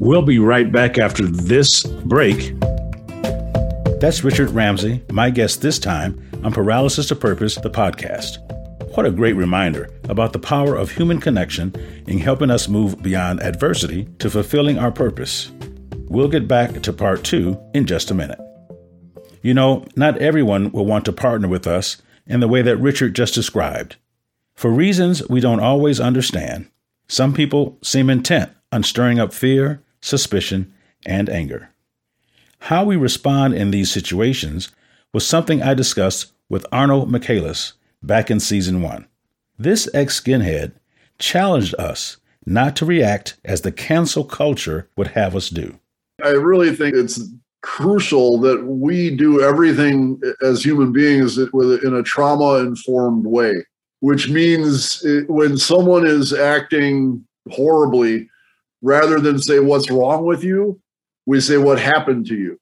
[0.00, 2.54] We'll be right back after this break.
[4.00, 8.38] That's Richard Ramsey, my guest this time on Paralysis to Purpose, the podcast.
[8.96, 11.74] What a great reminder about the power of human connection
[12.06, 15.50] in helping us move beyond adversity to fulfilling our purpose.
[16.08, 18.38] We'll get back to part two in just a minute.
[19.42, 23.14] You know, not everyone will want to partner with us in the way that Richard
[23.14, 23.96] just described.
[24.54, 26.70] For reasons we don't always understand,
[27.08, 30.72] some people seem intent on stirring up fear, suspicion,
[31.04, 31.70] and anger.
[32.60, 34.70] How we respond in these situations
[35.12, 39.06] was something I discussed with Arno Michaelis back in season one.
[39.58, 40.72] This ex skinhead
[41.18, 42.16] challenged us
[42.46, 45.78] not to react as the cancel culture would have us do.
[46.22, 47.20] I really think it's
[47.64, 53.54] crucial that we do everything as human beings in a trauma informed way
[54.04, 58.28] which means when someone is acting horribly,
[58.82, 60.78] rather than say what's wrong with you,
[61.24, 62.60] we say what happened to you.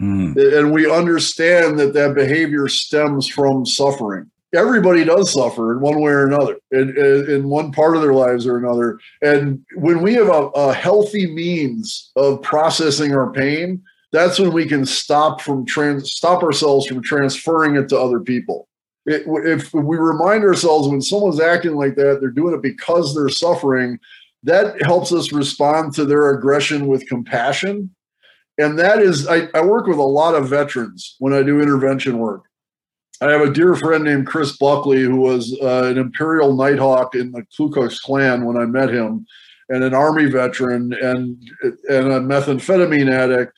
[0.00, 0.58] Mm.
[0.58, 4.30] And we understand that that behavior stems from suffering.
[4.54, 6.96] Everybody does suffer in one way or another, in,
[7.28, 8.98] in one part of their lives or another.
[9.20, 13.82] And when we have a, a healthy means of processing our pain,
[14.12, 18.68] that's when we can stop from trans stop ourselves from transferring it to other people
[19.08, 23.28] it, if we remind ourselves when someone's acting like that, they're doing it because they're
[23.28, 23.98] suffering,
[24.42, 27.94] that helps us respond to their aggression with compassion.
[28.58, 32.18] And that is, I, I work with a lot of veterans when I do intervention
[32.18, 32.44] work.
[33.20, 37.32] I have a dear friend named Chris Buckley, who was uh, an Imperial Nighthawk in
[37.32, 39.26] the Ku Klux Klan when I met him,
[39.70, 43.57] and an Army veteran and and a methamphetamine addict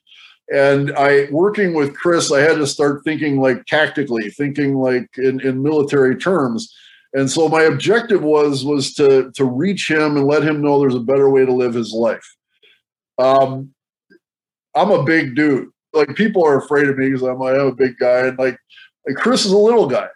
[0.50, 5.40] and i working with chris i had to start thinking like tactically thinking like in,
[5.40, 6.74] in military terms.
[7.12, 10.94] And so my objective was was to to reach him and let him know there's
[10.94, 12.36] a better way to live his life.
[13.18, 13.74] Um
[14.74, 15.68] i'm a big dude.
[15.92, 18.58] Like people are afraid of me because i'm, I'm a big guy and like,
[19.06, 20.08] like chris is a little guy.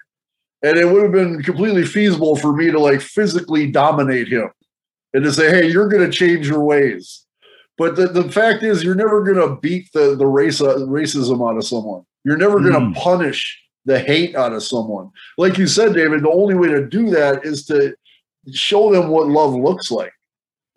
[0.63, 4.51] And it would have been completely feasible for me to like physically dominate him
[5.13, 7.24] and to say hey you're going to change your ways
[7.77, 11.49] but the, the fact is, you're never going to beat the, the race, uh, racism
[11.49, 12.05] out of someone.
[12.25, 12.95] You're never going to mm.
[12.95, 15.11] punish the hate out of someone.
[15.37, 17.95] Like you said, David, the only way to do that is to
[18.53, 20.13] show them what love looks like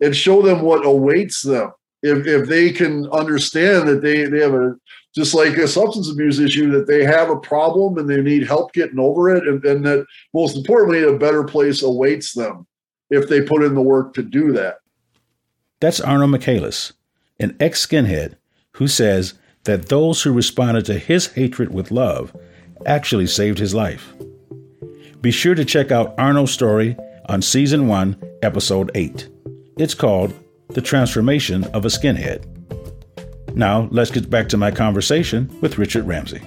[0.00, 1.72] and show them what awaits them.
[2.02, 4.76] If, if they can understand that they, they have a,
[5.16, 8.72] just like a substance abuse issue, that they have a problem and they need help
[8.72, 9.48] getting over it.
[9.48, 12.66] And, and that most importantly, a better place awaits them
[13.10, 14.76] if they put in the work to do that.
[15.80, 16.92] That's Arno Michaelis,
[17.38, 18.34] an ex skinhead
[18.72, 22.36] who says that those who responded to his hatred with love
[22.84, 24.12] actually saved his life.
[25.20, 26.96] Be sure to check out Arno's story
[27.28, 29.28] on season 1, episode 8.
[29.78, 30.34] It's called
[30.70, 32.44] The Transformation of a Skinhead.
[33.54, 36.40] Now, let's get back to my conversation with Richard Ramsey.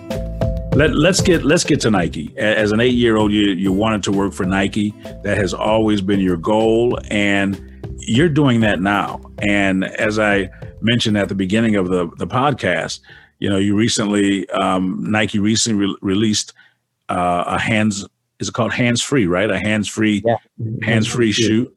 [0.74, 2.34] Let, us get let's get to Nike.
[2.38, 4.92] As an eight year old, you you wanted to work for Nike.
[5.24, 9.22] That has always been your goal, and you're doing that now.
[9.39, 10.50] And as I
[10.82, 13.00] mentioned at the beginning of the, the podcast,
[13.39, 16.54] you know, you recently, um, Nike recently re- released
[17.10, 18.06] uh, a hands,
[18.39, 19.50] is it called hands free, right?
[19.50, 20.36] A hands free, yeah.
[20.84, 21.72] hands free shoe,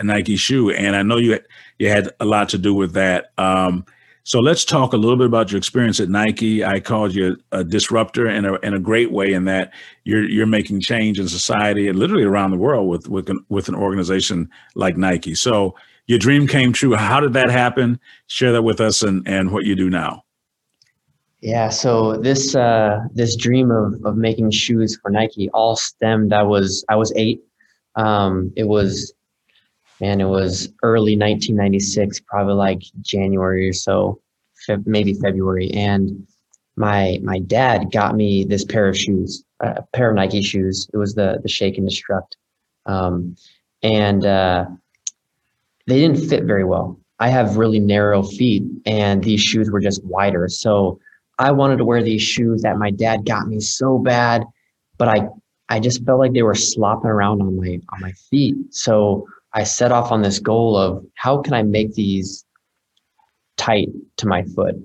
[0.00, 0.70] a Nike shoe.
[0.70, 1.38] And I know you,
[1.78, 3.32] you had a lot to do with that.
[3.38, 3.84] Um,
[4.28, 6.62] so let's talk a little bit about your experience at Nike.
[6.62, 9.72] I called you a disruptor in a in a great way in that
[10.04, 13.70] you're you're making change in society and literally around the world with with an, with
[13.70, 15.34] an organization like Nike.
[15.34, 15.74] So
[16.08, 16.94] your dream came true.
[16.94, 17.98] How did that happen?
[18.26, 20.24] Share that with us and and what you do now.
[21.40, 26.34] Yeah, so this uh, this dream of of making shoes for Nike all stemmed.
[26.34, 27.40] I was I was eight.
[27.96, 29.14] Um, it was
[30.00, 34.20] man, it was early 1996, probably like January or so,
[34.84, 35.70] maybe February.
[35.72, 36.26] And
[36.76, 40.88] my my dad got me this pair of shoes, a pair of Nike shoes.
[40.92, 42.36] It was the the Shake 'Ndestrukt,
[42.86, 43.36] um,
[43.82, 44.66] and uh,
[45.86, 46.98] they didn't fit very well.
[47.18, 50.48] I have really narrow feet, and these shoes were just wider.
[50.48, 51.00] So
[51.40, 54.44] I wanted to wear these shoes that my dad got me so bad,
[54.98, 55.28] but I
[55.68, 58.56] I just felt like they were slopping around on my on my feet.
[58.70, 62.44] So I set off on this goal of how can I make these
[63.56, 63.88] tight
[64.18, 64.76] to my foot.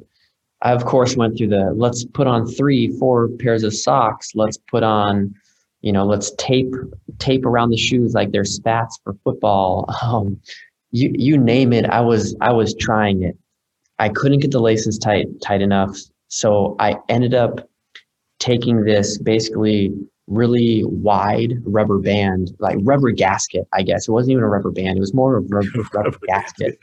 [0.61, 4.31] I of course went through the let's put on three, four pairs of socks.
[4.33, 5.33] Let's put on,
[5.81, 6.73] you know, let's tape
[7.19, 9.85] tape around the shoes like they're spats for football.
[10.03, 10.39] Um,
[10.95, 11.85] you you name it.
[11.85, 13.35] I was I was trying it.
[13.97, 15.97] I couldn't get the laces tight tight enough,
[16.27, 17.67] so I ended up
[18.39, 19.91] taking this basically
[20.27, 24.07] really wide rubber band, like rubber gasket, I guess.
[24.07, 26.77] It wasn't even a rubber band, it was more of a rubber, rubber gasket.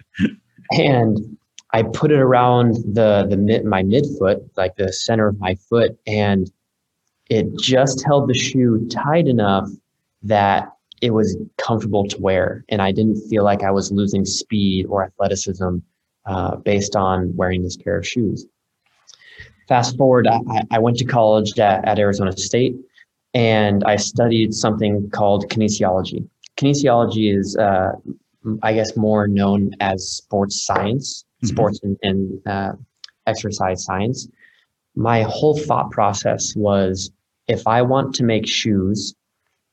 [0.72, 1.38] And
[1.72, 5.98] I put it around the the mid my midfoot, like the center of my foot,
[6.06, 6.50] and
[7.28, 9.68] it just held the shoe tight enough
[10.22, 10.68] that
[11.00, 15.04] it was comfortable to wear, and I didn't feel like I was losing speed or
[15.04, 15.78] athleticism
[16.26, 18.46] uh, based on wearing this pair of shoes.
[19.68, 22.74] Fast forward, I, I went to college at, at Arizona State,
[23.34, 26.28] and I studied something called kinesiology.
[26.56, 27.92] Kinesiology is, uh,
[28.62, 31.54] I guess, more known as sports science mm-hmm.
[31.54, 32.72] sports and, and uh,
[33.26, 34.28] exercise science,
[34.94, 37.10] my whole thought process was
[37.48, 39.14] if I want to make shoes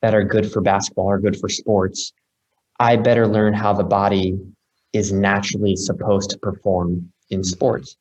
[0.01, 2.14] that are good for basketball or good for sports,
[2.80, 4.38] I better learn how the body
[4.93, 7.97] is naturally supposed to perform in sports.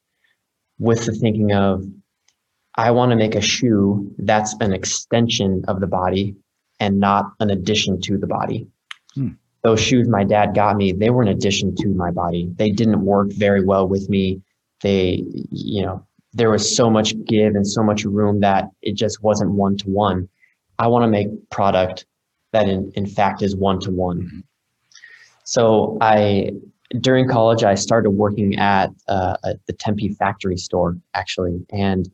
[0.79, 1.85] With the thinking of,
[2.77, 6.37] I want to make a shoe that's an extension of the body
[6.79, 8.67] and not an addition to the body.
[9.15, 9.31] Hmm
[9.67, 12.49] those shoes my dad got me, they were an addition to my body.
[12.55, 14.41] They didn't work very well with me.
[14.81, 19.25] They, you know, there was so much give and so much room that it just
[19.25, 20.29] wasn't one to one.
[20.79, 22.07] I want to make product
[22.53, 24.45] that in, in fact is one to one.
[25.43, 26.53] So I,
[27.01, 31.67] during college, I started working at uh, the Tempe factory store actually.
[31.73, 32.09] And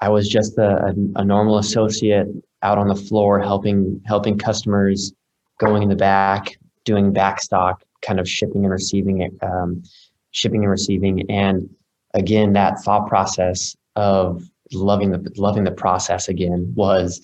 [0.00, 2.28] I was just a, a normal associate
[2.62, 5.12] out on the floor, helping, helping customers
[5.58, 9.82] going in the back, doing backstock kind of shipping and receiving it, um,
[10.30, 11.28] shipping and receiving.
[11.30, 11.68] And
[12.14, 17.20] again, that thought process of loving the loving the process again was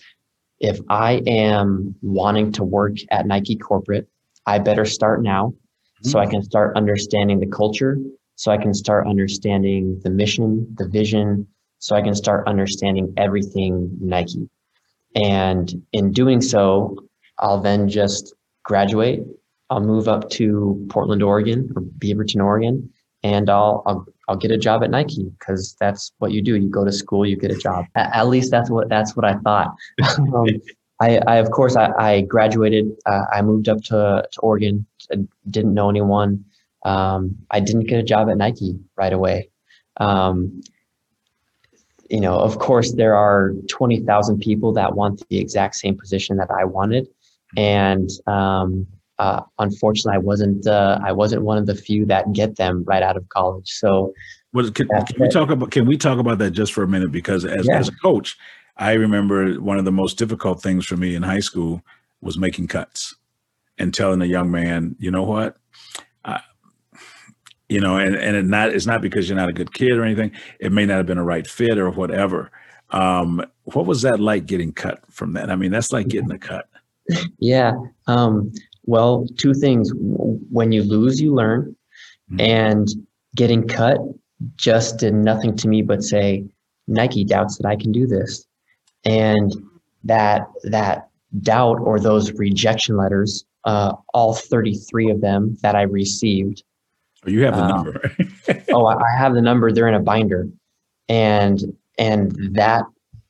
[0.60, 4.08] if I am wanting to work at Nike corporate,
[4.46, 6.08] I better start now mm-hmm.
[6.08, 7.98] so I can start understanding the culture,
[8.36, 11.46] so I can start understanding the mission, the vision,
[11.78, 14.48] so I can start understanding everything Nike.
[15.14, 16.96] And in doing so,
[17.38, 19.22] I'll then just graduate,
[19.70, 22.90] I'll move up to Portland, Oregon or Beaverton, Oregon,
[23.22, 26.56] and I'll I'll, I'll get a job at Nike because that's what you do.
[26.56, 27.86] You go to school, you get a job.
[27.94, 29.74] At, at least that's what that's what I thought.
[30.18, 30.46] um,
[31.00, 32.92] I, I, of course I, I graduated.
[33.04, 34.86] Uh, I moved up to, to Oregon.
[35.50, 36.44] Didn't know anyone.
[36.84, 39.50] Um, I didn't get a job at Nike right away.
[39.96, 40.62] Um,
[42.14, 46.36] you know, of course, there are twenty thousand people that want the exact same position
[46.36, 47.08] that I wanted,
[47.56, 48.86] and um,
[49.18, 53.02] uh, unfortunately, I wasn't uh, I wasn't one of the few that get them right
[53.02, 53.68] out of college.
[53.68, 54.14] So,
[54.52, 57.10] well, can, can we talk about can we talk about that just for a minute?
[57.10, 57.78] Because as yeah.
[57.78, 58.38] as a coach,
[58.76, 61.82] I remember one of the most difficult things for me in high school
[62.20, 63.16] was making cuts
[63.76, 65.56] and telling a young man, you know what,
[67.74, 70.04] you know, and and it not it's not because you're not a good kid or
[70.04, 70.30] anything.
[70.60, 72.52] It may not have been a right fit or whatever.
[72.90, 75.50] Um, what was that like getting cut from that?
[75.50, 76.68] I mean, that's like getting a cut.
[77.38, 77.72] Yeah.
[78.06, 78.52] Um,
[78.86, 79.92] well, two things.
[79.96, 81.76] When you lose, you learn.
[82.30, 82.40] Mm-hmm.
[82.40, 82.88] And
[83.34, 83.98] getting cut
[84.56, 86.46] just did nothing to me but say,
[86.86, 88.46] Nike doubts that I can do this.
[89.04, 89.52] And
[90.04, 91.08] that that
[91.42, 96.62] doubt or those rejection letters, uh, all 33 of them that I received.
[97.26, 98.16] Oh, you have the uh, number.
[98.72, 99.72] oh, I have the number.
[99.72, 100.48] They're in a binder.
[101.08, 102.84] And and that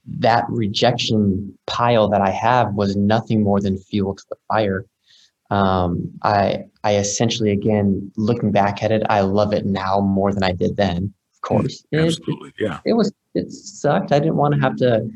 [0.07, 4.87] that rejection pile that I have was nothing more than fuel to the fire
[5.51, 10.43] um, I I essentially again looking back at it, I love it now more than
[10.43, 11.13] I did then.
[11.35, 12.79] Of course, absolutely, it, yeah.
[12.85, 14.13] It, it was it sucked.
[14.13, 15.09] I didn't want to have to,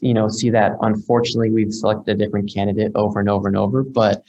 [0.00, 0.72] you know, see that.
[0.82, 3.82] Unfortunately, we've selected a different candidate over and over and over.
[3.82, 4.24] But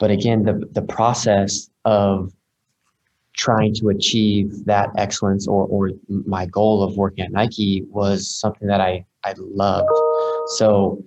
[0.00, 2.32] but again, the the process of
[3.36, 8.68] trying to achieve that excellence or or my goal of working at Nike was something
[8.68, 9.88] that I I loved.
[10.56, 11.04] So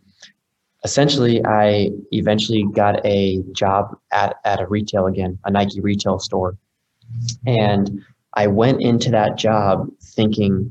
[0.83, 6.57] essentially i eventually got a job at, at a retail again a nike retail store.
[7.45, 8.03] And
[8.33, 10.69] i went into that job thinking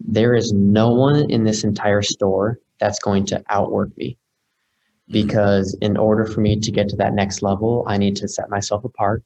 [0.00, 4.10] there is no one in this entire store that's going to outwork me.
[4.10, 5.12] Mm-hmm.
[5.12, 8.48] Because in order for me to get to that next level i need to set
[8.48, 9.22] myself apart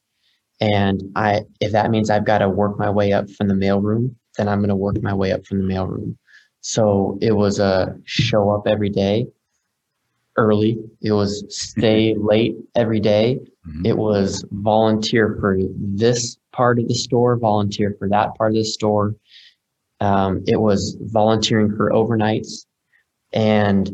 [0.60, 4.14] and i if that means i've got to work my way up from the mailroom
[4.36, 6.16] then i'm going to work my way up from the mailroom
[6.60, 9.26] so it was a show up every day
[10.36, 10.78] early.
[11.02, 13.38] It was stay late every day.
[13.68, 13.86] Mm-hmm.
[13.86, 18.64] It was volunteer for this part of the store, volunteer for that part of the
[18.64, 19.14] store.
[20.00, 22.64] Um, it was volunteering for overnights,
[23.34, 23.90] and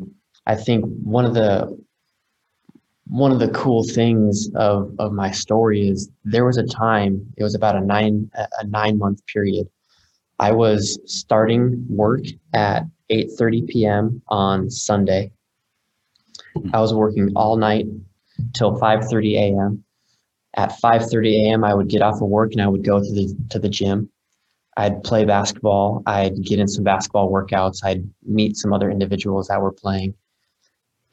[0.46, 1.76] I think one of the
[3.08, 7.42] one of the cool things of, of my story is there was a time it
[7.42, 9.68] was about a nine a nine month period.
[10.38, 15.30] I was starting work at 8.30 p.m on sunday.
[16.54, 16.70] Hmm.
[16.74, 17.86] I was working all night
[18.54, 19.84] till 5.30 a.m
[20.56, 23.34] at 5.30 a.m i would get off of work and i would go to the
[23.50, 24.10] to the gym.
[24.78, 26.02] I'd play basketball.
[26.04, 27.78] I'd get in some basketball workouts.
[27.82, 30.14] I'd meet some other individuals that were playing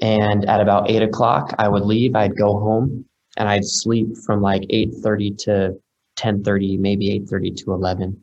[0.04, 2.14] and at about eight o'clock, I would leave.
[2.14, 3.06] I'd go home
[3.38, 5.80] and I'd sleep from like eight thirty to
[6.18, 8.22] ten thirty, maybe eight thirty to eleven.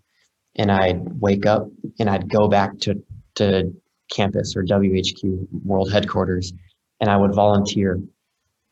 [0.57, 1.69] And I'd wake up
[1.99, 3.03] and I'd go back to
[3.37, 3.73] to
[4.13, 6.53] campus or WHQ World Headquarters,
[7.01, 7.99] and I would volunteer.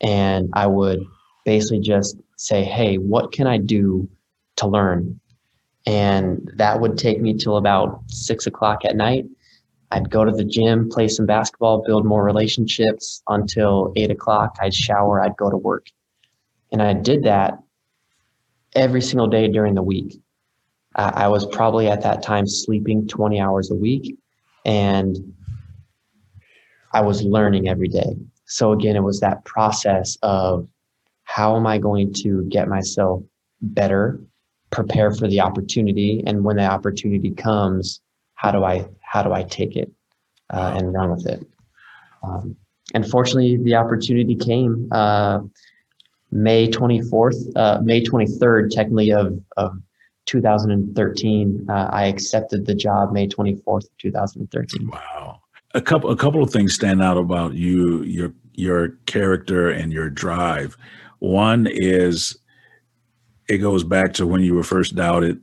[0.01, 0.99] And I would
[1.45, 4.07] basically just say, "Hey, what can I do
[4.57, 5.19] to learn?"
[5.87, 9.25] And that would take me till about six o'clock at night
[9.91, 14.55] I'd go to the gym, play some basketball, build more relationships until eight o'clock.
[14.61, 15.87] I'd shower, I'd go to work.
[16.71, 17.57] And I did that
[18.75, 20.21] every single day during the week.
[20.95, 24.15] Uh, I was probably at that time sleeping 20 hours a week
[24.65, 25.17] and
[26.93, 28.15] I was learning every day.
[28.45, 30.67] So again, it was that process of
[31.23, 33.21] how am I going to get myself
[33.61, 34.19] better,
[34.71, 38.01] prepare for the opportunity, and when the opportunity comes,
[38.33, 39.91] how do I how do I take it
[40.51, 41.43] uh, and run with it?
[42.21, 42.55] Um,
[42.93, 45.39] and fortunately, the opportunity came uh,
[46.31, 49.79] May 24th, uh, May 23rd, technically of, of
[50.27, 51.65] 2013.
[51.67, 54.87] Uh, I accepted the job May 24th, 2013.
[54.87, 55.41] Wow.
[55.73, 60.11] A couple, a couple of things stand out about you, your, your character and your
[60.11, 60.77] drive.
[61.17, 62.37] One is
[63.47, 65.41] it goes back to when you were first doubted.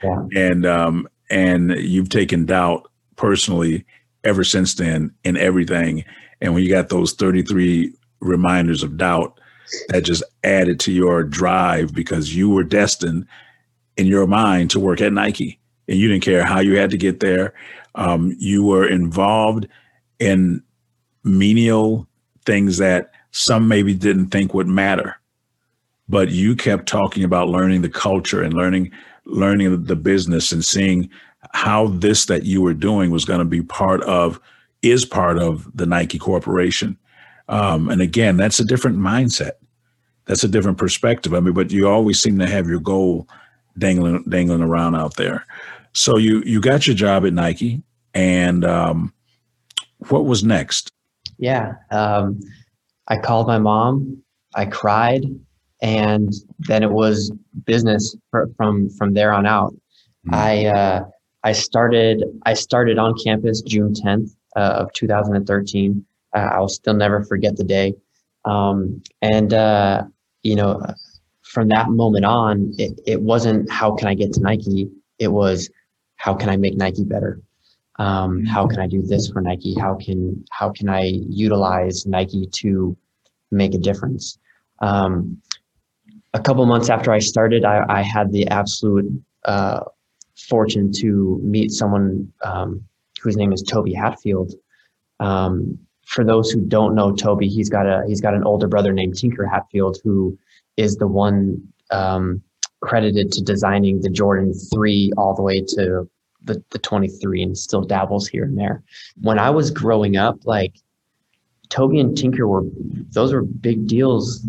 [0.00, 0.26] Yeah.
[0.36, 2.89] And, um, and you've taken doubt
[3.20, 3.84] personally
[4.24, 6.02] ever since then in everything.
[6.40, 9.38] And when you got those 33 reminders of doubt,
[9.88, 13.26] that just added to your drive because you were destined
[13.98, 16.96] in your mind to work at Nike and you didn't care how you had to
[16.96, 17.52] get there.
[17.94, 19.68] Um, you were involved
[20.18, 20.62] in
[21.22, 22.08] menial
[22.46, 25.14] things that some maybe didn't think would matter,
[26.08, 28.90] but you kept talking about learning the culture and learning
[29.26, 31.08] learning the business and seeing
[31.52, 34.40] how this that you were doing was going to be part of
[34.82, 36.96] is part of the Nike Corporation.
[37.48, 39.52] Um, and again, that's a different mindset.
[40.26, 41.34] That's a different perspective.
[41.34, 43.28] I mean, but you always seem to have your goal
[43.78, 45.44] dangling dangling around out there.
[45.92, 47.82] So you you got your job at Nike,
[48.14, 49.12] and um,
[50.08, 50.92] what was next?
[51.38, 52.38] Yeah, um,
[53.08, 54.22] I called my mom.
[54.54, 55.24] I cried,
[55.82, 57.32] and then it was
[57.64, 58.16] business
[58.56, 59.72] from from there on out.
[60.26, 60.34] Mm-hmm.
[60.34, 61.04] I uh,
[61.42, 66.04] I started I started on campus June 10th uh, of 2013.
[66.34, 67.94] Uh, I'll still never forget the day.
[68.44, 70.04] Um, and uh,
[70.42, 70.82] you know,
[71.42, 74.90] from that moment on, it, it wasn't how can I get to Nike.
[75.18, 75.70] It was
[76.16, 77.40] how can I make Nike better.
[77.98, 79.74] Um, how can I do this for Nike?
[79.78, 82.96] How can how can I utilize Nike to
[83.50, 84.38] make a difference?
[84.80, 85.40] Um,
[86.32, 89.10] a couple months after I started, I, I had the absolute
[89.44, 89.80] uh,
[90.48, 92.82] fortune to meet someone um,
[93.22, 94.52] whose name is Toby Hatfield.
[95.18, 98.92] Um, for those who don't know Toby, he's got a he's got an older brother
[98.92, 100.36] named Tinker Hatfield, who
[100.76, 102.42] is the one um,
[102.80, 106.08] credited to designing the Jordan three all the way to
[106.42, 108.82] the, the 23 and still dabbles here and there.
[109.20, 110.74] When I was growing up, like
[111.68, 112.64] Toby and Tinker were
[113.10, 114.44] those were big deals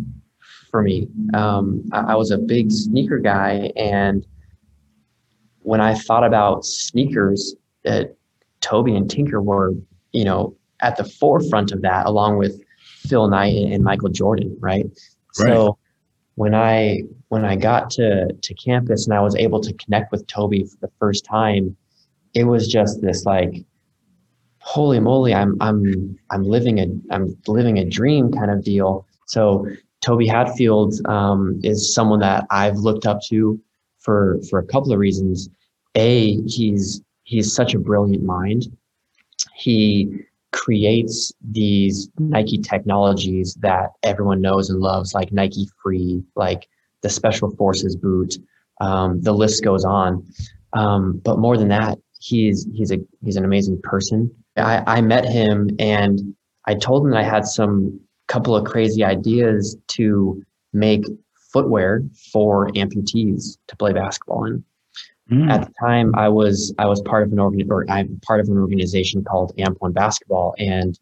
[0.69, 1.07] for me.
[1.33, 4.25] Um, I, I was a big sneaker guy and
[5.63, 8.15] when I thought about sneakers, that
[8.61, 9.73] Toby and Tinker were,
[10.11, 14.85] you know, at the forefront of that, along with Phil Knight and Michael Jordan, right?
[15.39, 15.47] right?
[15.47, 15.77] So
[16.35, 20.25] when I when I got to to campus and I was able to connect with
[20.27, 21.75] Toby for the first time,
[22.33, 23.63] it was just this like,
[24.59, 29.05] holy moly, I'm I'm I'm living a I'm living a dream kind of deal.
[29.27, 29.67] So
[30.01, 33.59] Toby Hatfield um, is someone that I've looked up to
[34.01, 35.49] for for a couple of reasons.
[35.95, 38.67] A, he's he's such a brilliant mind.
[39.55, 46.67] He creates these Nike technologies that everyone knows and loves, like Nike Free, like
[47.01, 48.37] the Special Forces boot.
[48.79, 50.25] Um, the list goes on.
[50.73, 54.31] Um, but more than that, he's he's a he's an amazing person.
[54.57, 56.35] I, I met him and
[56.65, 60.41] I told him that I had some couple of crazy ideas to
[60.73, 61.03] make
[61.51, 64.63] footwear for amputees to play basketball in.
[65.31, 65.49] Mm.
[65.49, 68.47] At the time, I was I was part of an organ or I'm part of
[68.47, 70.99] an organization called Amp One Basketball, and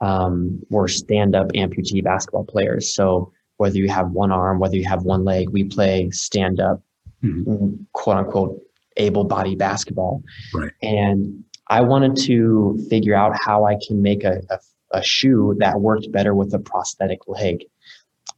[0.00, 2.94] um, we're stand up amputee basketball players.
[2.94, 6.82] So whether you have one arm, whether you have one leg, we play stand up,
[7.22, 7.74] mm-hmm.
[7.92, 8.60] quote unquote,
[8.96, 10.22] able body basketball.
[10.52, 10.72] Right.
[10.82, 14.58] And I wanted to figure out how I can make a, a,
[14.92, 17.64] a shoe that worked better with a prosthetic leg.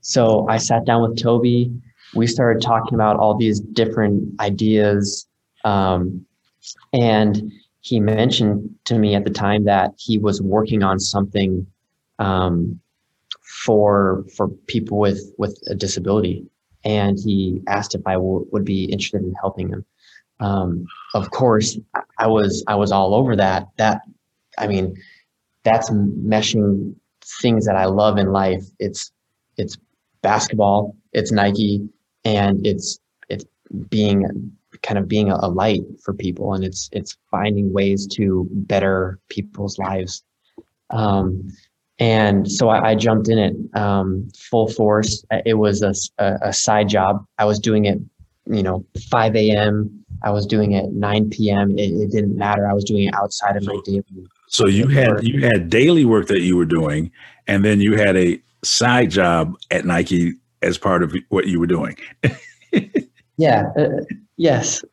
[0.07, 1.73] So I sat down with Toby.
[2.15, 5.27] We started talking about all these different ideas.
[5.65, 6.25] Um,
[6.93, 11.67] and he mentioned to me at the time that he was working on something
[12.21, 12.81] um,
[13.65, 16.47] for for people with with a disability,
[16.85, 19.85] and he asked if I w- would be interested in helping him.
[20.39, 21.79] Um, of course,
[22.19, 23.67] I was I was all over that.
[23.77, 24.03] That
[24.57, 24.95] I mean,
[25.65, 26.95] that's meshing
[27.41, 28.65] things that I love in life.
[28.79, 29.11] It's
[29.57, 29.77] it's
[30.27, 31.89] basketball, it's Nike,
[32.25, 32.99] and it's
[33.29, 33.45] it's
[33.89, 34.19] being
[34.83, 39.21] kind of being a, a light for people, and it's it's finding ways to better
[39.29, 40.25] people's lives.
[40.91, 41.49] Um,
[41.99, 45.25] and so I, I, jumped in it um, full force.
[45.47, 47.25] It was a, a, a, side job.
[47.39, 47.99] I was doing it,
[48.47, 50.05] you know, 5 a.m.
[50.23, 51.71] I was doing it 9 p.m.
[51.79, 52.69] It, it didn't matter.
[52.69, 54.05] I was doing it outside of my daily.
[54.49, 57.11] So you had you had daily work that you were doing,
[57.47, 61.67] and then you had a side job at Nike as part of what you were
[61.67, 61.97] doing.
[63.37, 63.89] yeah, uh,
[64.37, 64.85] yes.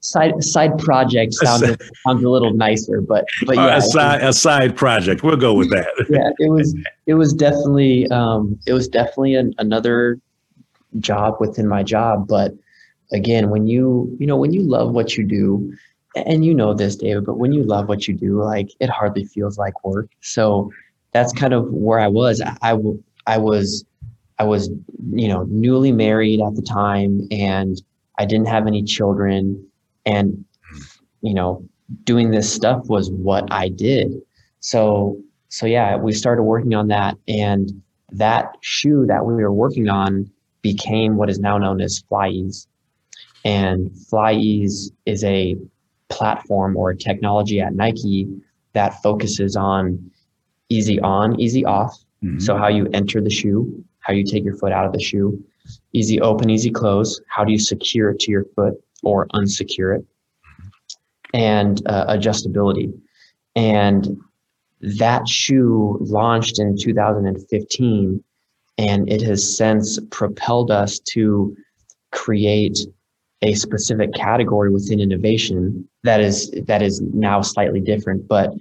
[0.00, 1.62] side side project sounds
[2.06, 5.22] sounds a little nicer, but but yeah, a side a side project.
[5.22, 5.88] We'll go with that.
[6.10, 6.74] yeah, it was
[7.06, 10.20] it was definitely um, it was definitely an, another
[11.00, 12.52] job within my job, but
[13.12, 15.72] again, when you you know when you love what you do,
[16.16, 19.24] and you know this, David, but when you love what you do, like it hardly
[19.24, 20.08] feels like work.
[20.20, 20.70] So
[21.12, 22.40] that's kind of where I was.
[22.62, 22.76] I,
[23.26, 23.84] I was
[24.38, 24.70] I was
[25.12, 27.80] you know newly married at the time, and
[28.18, 29.66] I didn't have any children,
[30.06, 30.44] and
[31.22, 31.64] you know
[32.04, 34.12] doing this stuff was what I did.
[34.60, 37.82] So so yeah, we started working on that, and
[38.12, 40.30] that shoe that we were working on
[40.62, 42.66] became what is now known as FlyEase.
[43.44, 45.56] And FlyEase is a
[46.08, 48.28] platform or a technology at Nike
[48.72, 50.10] that focuses on
[50.68, 51.96] easy on, easy off.
[52.22, 52.40] Mm-hmm.
[52.40, 55.42] So, how you enter the shoe, how you take your foot out of the shoe,
[55.92, 57.20] easy open, easy close.
[57.28, 60.04] How do you secure it to your foot or unsecure it?
[61.34, 62.92] And uh, adjustability.
[63.54, 64.18] And
[64.80, 68.24] that shoe launched in 2015,
[68.78, 71.56] and it has since propelled us to
[72.12, 72.78] create
[73.42, 78.52] a specific category within innovation that is that is now slightly different but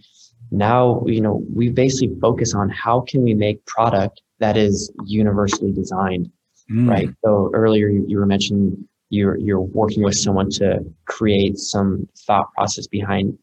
[0.51, 5.71] now you know we basically focus on how can we make product that is universally
[5.71, 6.31] designed
[6.69, 6.89] mm.
[6.89, 7.09] right?
[7.23, 12.51] So earlier you, you were mentioning you're you're working with someone to create some thought
[12.53, 13.37] process behind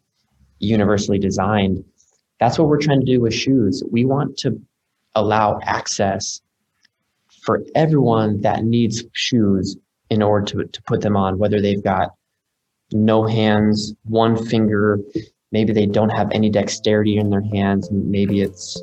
[0.59, 1.85] universally designed.
[2.41, 3.83] That's what we're trying to do with shoes.
[3.91, 4.61] We want to
[5.15, 6.41] allow access
[7.43, 9.77] for everyone that needs shoes
[10.11, 12.11] in order to, to put them on, whether they've got
[12.93, 15.01] no hands, one finger,
[15.55, 18.77] maybe they don't have any dexterity in their hands, maybe it's,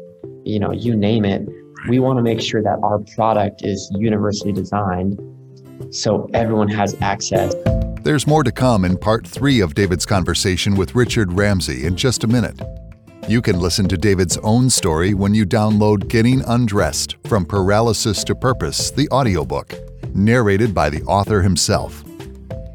[0.45, 1.45] you know, you name it.
[1.89, 5.19] We want to make sure that our product is universally designed
[5.91, 7.53] so everyone has access.
[8.03, 12.23] There's more to come in part three of David's conversation with Richard Ramsey in just
[12.23, 12.59] a minute.
[13.27, 18.33] You can listen to David's own story when you download Getting Undressed from Paralysis to
[18.33, 19.75] Purpose, the audiobook
[20.15, 22.03] narrated by the author himself.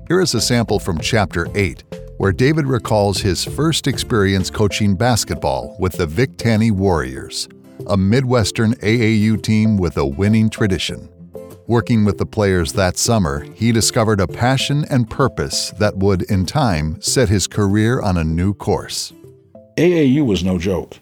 [0.09, 1.83] Here is a sample from Chapter 8,
[2.19, 7.49] where David recalls his first experience coaching basketball with the Vic Tanny Warriors,
[7.87, 11.09] a Midwestern AAU team with a winning tradition.
[11.67, 16.47] Working with the players that summer, he discovered a passion and purpose that would, in
[16.47, 19.13] time, set his career on a new course.
[19.77, 21.01] AAU was no joke,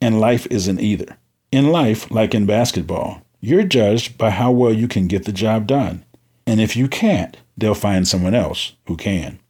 [0.00, 1.18] and life isn't either.
[1.52, 5.66] In life, like in basketball, you're judged by how well you can get the job
[5.66, 6.04] done.
[6.46, 9.40] And if you can't, they'll find someone else who can.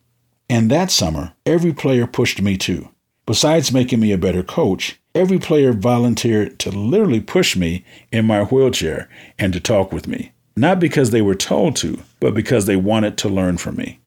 [0.48, 2.88] And that summer, every player pushed me too.
[3.26, 8.44] Besides making me a better coach, every player volunteered to literally push me in my
[8.44, 10.32] wheelchair and to talk with me.
[10.56, 14.00] Not because they were told to, but because they wanted to learn from me.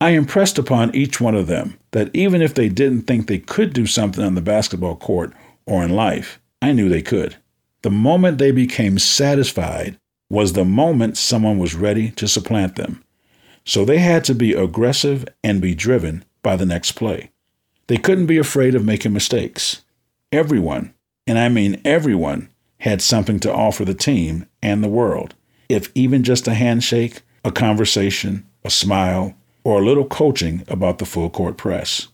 [0.00, 3.72] I impressed upon each one of them that even if they didn't think they could
[3.72, 5.32] do something on the basketball court
[5.66, 7.36] or in life, I knew they could.
[7.82, 9.98] The moment they became satisfied
[10.30, 13.02] was the moment someone was ready to supplant them.
[13.68, 17.32] So they had to be aggressive and be driven by the next play.
[17.86, 19.82] They couldn't be afraid of making mistakes.
[20.32, 20.94] Everyone,
[21.26, 22.48] and I mean everyone,
[22.78, 25.34] had something to offer the team and the world.
[25.68, 31.04] If even just a handshake, a conversation, a smile, or a little coaching about the
[31.04, 32.08] full court press.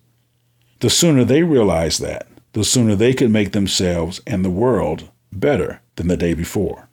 [0.81, 5.83] The sooner they realized that, the sooner they could make themselves and the world better
[5.95, 6.89] than the day before.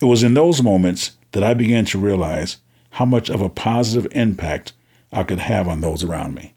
[0.00, 2.58] It was in those moments that I began to realize
[2.90, 4.72] how much of a positive impact
[5.12, 6.54] I could have on those around me.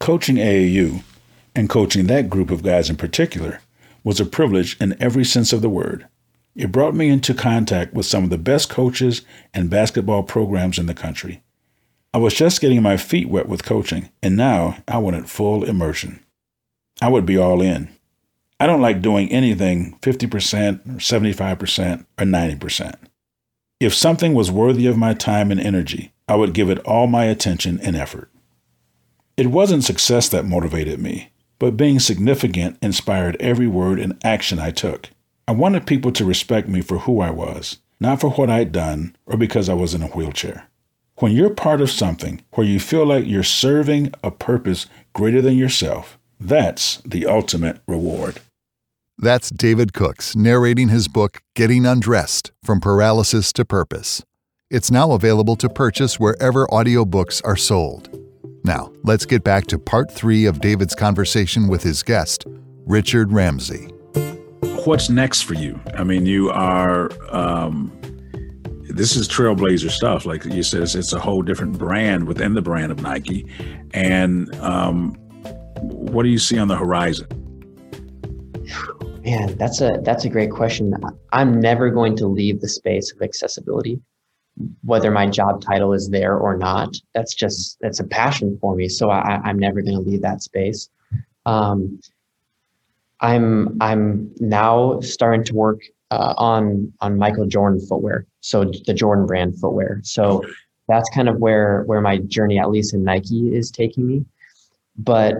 [0.00, 1.02] Coaching AAU,
[1.54, 3.60] and coaching that group of guys in particular,
[4.04, 6.06] was a privilege in every sense of the word.
[6.54, 9.22] It brought me into contact with some of the best coaches
[9.54, 11.42] and basketball programs in the country.
[12.12, 16.20] I was just getting my feet wet with coaching, and now I wanted full immersion.
[17.00, 17.88] I would be all in.
[18.60, 22.94] I don't like doing anything 50%, or 75%, or 90%.
[23.82, 27.24] If something was worthy of my time and energy, I would give it all my
[27.24, 28.30] attention and effort.
[29.36, 34.70] It wasn't success that motivated me, but being significant inspired every word and action I
[34.70, 35.10] took.
[35.48, 39.16] I wanted people to respect me for who I was, not for what I'd done
[39.26, 40.68] or because I was in a wheelchair.
[41.16, 45.58] When you're part of something where you feel like you're serving a purpose greater than
[45.58, 48.38] yourself, that's the ultimate reward.
[49.18, 54.24] That's David Cooks narrating his book, Getting Undressed From Paralysis to Purpose.
[54.70, 58.18] It's now available to purchase wherever audiobooks are sold.
[58.64, 62.46] Now, let's get back to part three of David's conversation with his guest,
[62.86, 63.88] Richard Ramsey.
[64.84, 65.78] What's next for you?
[65.94, 67.92] I mean, you are, um,
[68.88, 70.24] this is trailblazer stuff.
[70.26, 73.46] Like you said, it's, it's, a whole different brand within the brand of Nike.
[73.92, 75.14] And um,
[75.80, 77.28] what do you see on the horizon?
[79.24, 80.94] Man, that's a that's a great question.
[81.32, 84.00] I'm never going to leave the space of accessibility,
[84.82, 86.96] whether my job title is there or not.
[87.14, 88.88] That's just that's a passion for me.
[88.88, 90.88] So I, I'm never going to leave that space.
[91.46, 92.00] Um,
[93.20, 99.26] I'm I'm now starting to work uh, on on Michael Jordan footwear, so the Jordan
[99.26, 100.00] brand footwear.
[100.02, 100.42] So
[100.88, 104.24] that's kind of where where my journey, at least in Nike, is taking me.
[104.96, 105.34] But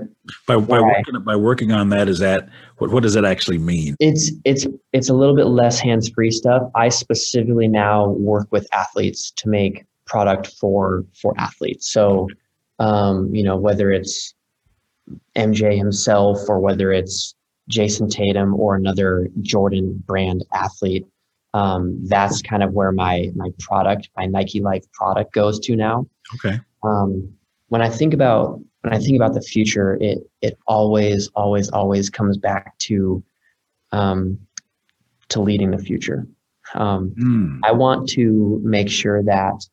[0.46, 2.48] by by working by working on that, is that
[2.78, 3.96] what what does that actually mean?
[4.00, 6.62] It's it's it's a little bit less hands free stuff.
[6.74, 11.90] I specifically now work with athletes to make product for for athletes.
[11.90, 12.28] So
[12.78, 14.34] um, you know whether it's
[15.36, 17.34] MJ himself or whether it's
[17.68, 21.06] Jayson Tatum or another Jordan brand athlete.
[21.54, 26.06] Um, that's kind of where my my product, my Nike Life product, goes to now.
[26.36, 26.58] Okay.
[26.82, 27.34] Um,
[27.68, 32.10] when I think about when I think about the future, it it always, always, always
[32.10, 33.22] comes back to
[33.92, 34.38] um,
[35.28, 36.26] to leading the future.
[36.74, 37.60] Um, mm.
[37.64, 39.66] I want to make sure that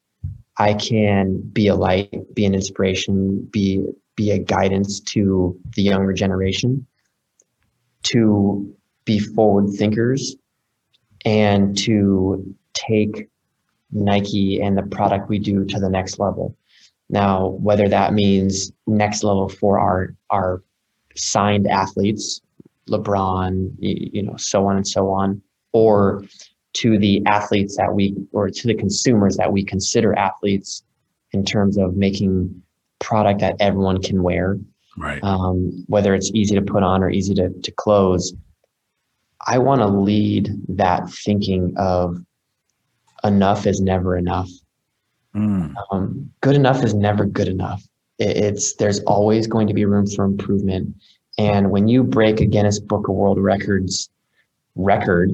[0.58, 3.84] I can be a light, be an inspiration, be
[4.16, 6.86] be a guidance to the younger generation,
[8.04, 10.36] to be forward thinkers,
[11.26, 13.28] and to take
[13.92, 16.56] Nike and the product we do to the next level.
[17.10, 20.64] Now, whether that means next level for our our
[21.16, 22.42] signed athletes,
[22.88, 25.42] LeBron, you know, so on and so on,
[25.74, 26.24] or
[26.74, 30.84] to the athletes that we or to the consumers that we consider athletes
[31.32, 32.62] in terms of making
[33.00, 34.60] product that everyone can wear,
[34.98, 35.24] right?
[35.24, 38.34] Um, whether it's easy to put on or easy to to close.
[39.48, 42.18] I want to lead that thinking of
[43.24, 44.50] enough is never enough
[45.40, 45.74] Mm.
[45.92, 47.82] Um, good enough is never good enough.
[48.18, 50.94] It's there's always going to be room for improvement.
[51.38, 54.10] And when you break a Guinness Book of World Records
[54.76, 55.32] record,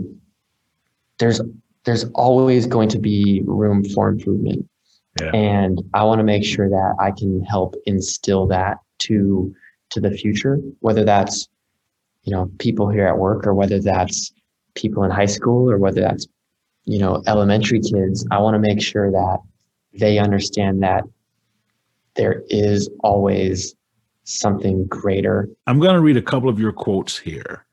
[1.18, 1.42] there's
[1.86, 4.70] there's always going to be room for improvement.
[5.20, 5.32] Yeah.
[5.32, 9.54] And I want to make sure that I can help instill that to
[9.90, 11.48] to the future, whether that's
[12.24, 14.32] you know people here at work or whether that's
[14.76, 16.28] people in high school or whether that's
[16.84, 18.28] you know elementary kids.
[18.30, 19.40] I want to make sure that
[19.98, 21.04] they understand that
[22.16, 23.76] there is always
[24.24, 25.50] something greater.
[25.68, 27.66] I'm going to read a couple of your quotes here.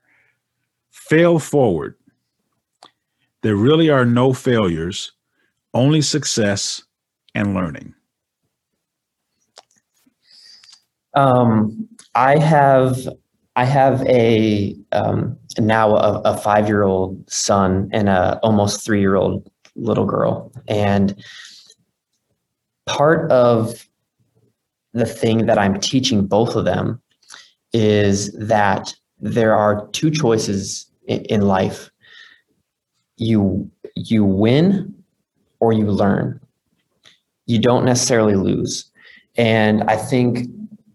[0.91, 1.95] Fail forward.
[3.41, 5.11] There really are no failures,
[5.73, 6.83] only success
[7.35, 7.93] and learning.
[11.15, 12.97] Um, I have
[13.55, 18.99] I have a um, now a, a five year old son and a almost three
[18.99, 21.21] year old little girl, and
[22.85, 23.87] part of
[24.93, 27.01] the thing that I'm teaching both of them
[27.73, 31.89] is that there are two choices in, life.
[33.17, 34.93] You you win
[35.59, 36.39] or you learn.
[37.45, 38.89] You don't necessarily lose.
[39.35, 40.47] And I think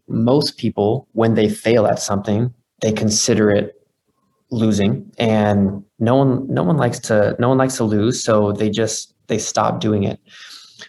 [0.08, 3.74] most people, when they fail at something, they consider it
[4.50, 8.70] losing and no one no one likes to no one likes to lose so they
[8.70, 10.18] just they stop doing it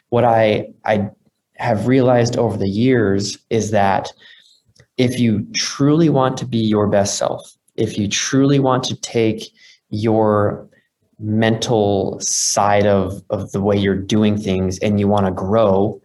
[0.10, 1.10] what I I
[1.58, 4.12] have realized over the years is that
[4.98, 9.44] if you truly want to be your best self, if you truly want to take
[9.90, 10.68] your
[11.20, 16.02] mental side of, of the way you're doing things and you want to grow,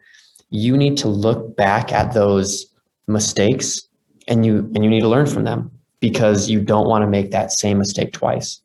[0.50, 2.66] you need to look back at those
[3.06, 3.82] mistakes
[4.28, 5.70] and you and you need to learn from them
[6.00, 8.60] because you don't want to make that same mistake twice.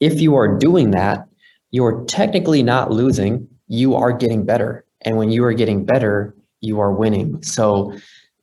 [0.00, 1.26] If you are doing that,
[1.70, 4.84] you're technically not losing, you are getting better.
[5.02, 7.42] And when you are getting better, you are winning.
[7.42, 7.92] So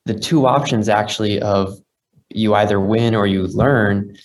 [0.05, 1.79] the two options actually of
[2.29, 4.15] you either win or you learn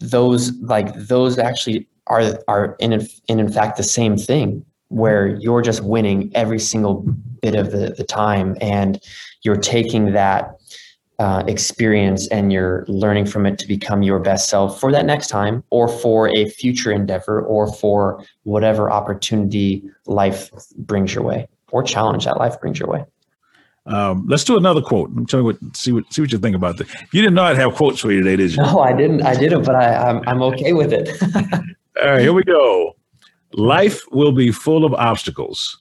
[0.00, 5.62] those like those actually are are in in in fact the same thing where you're
[5.62, 7.02] just winning every single
[7.42, 9.00] bit of the, the time and
[9.42, 10.60] you're taking that
[11.18, 15.28] uh, experience and you're learning from it to become your best self for that next
[15.28, 21.82] time or for a future endeavor or for whatever opportunity life brings your way or
[21.82, 23.04] challenge that life brings your way
[23.86, 25.10] um, let's do another quote.
[25.10, 26.92] I'm tell you what, see what, see what you think about this.
[27.12, 28.62] You didn't know I'd have quotes for you today, did you?
[28.62, 29.22] No, I didn't.
[29.22, 31.08] I didn't, but I, I'm, I'm okay with it.
[32.02, 32.96] All right, here we go.
[33.52, 35.80] Life will be full of obstacles.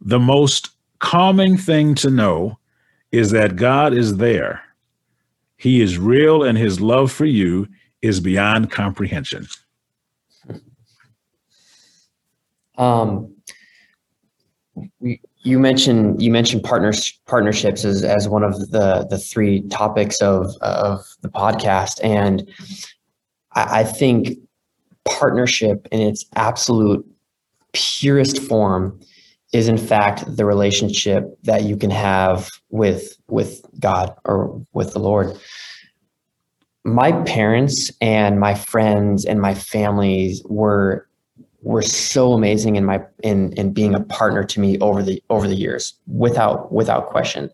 [0.00, 2.58] The most calming thing to know
[3.12, 4.62] is that God is there.
[5.56, 7.68] He is real and his love for you
[8.02, 9.46] is beyond comprehension.
[12.76, 13.34] Um,
[15.00, 20.20] we, you mentioned you mentioned partners partnerships as, as one of the the three topics
[20.20, 22.46] of of the podcast, and
[23.52, 24.38] I, I think
[25.04, 27.06] partnership in its absolute
[27.72, 29.00] purest form
[29.52, 34.98] is in fact the relationship that you can have with with God or with the
[34.98, 35.36] Lord.
[36.84, 41.06] My parents and my friends and my families were
[41.66, 45.48] were so amazing in my in in being a partner to me over the over
[45.48, 47.50] the years without without question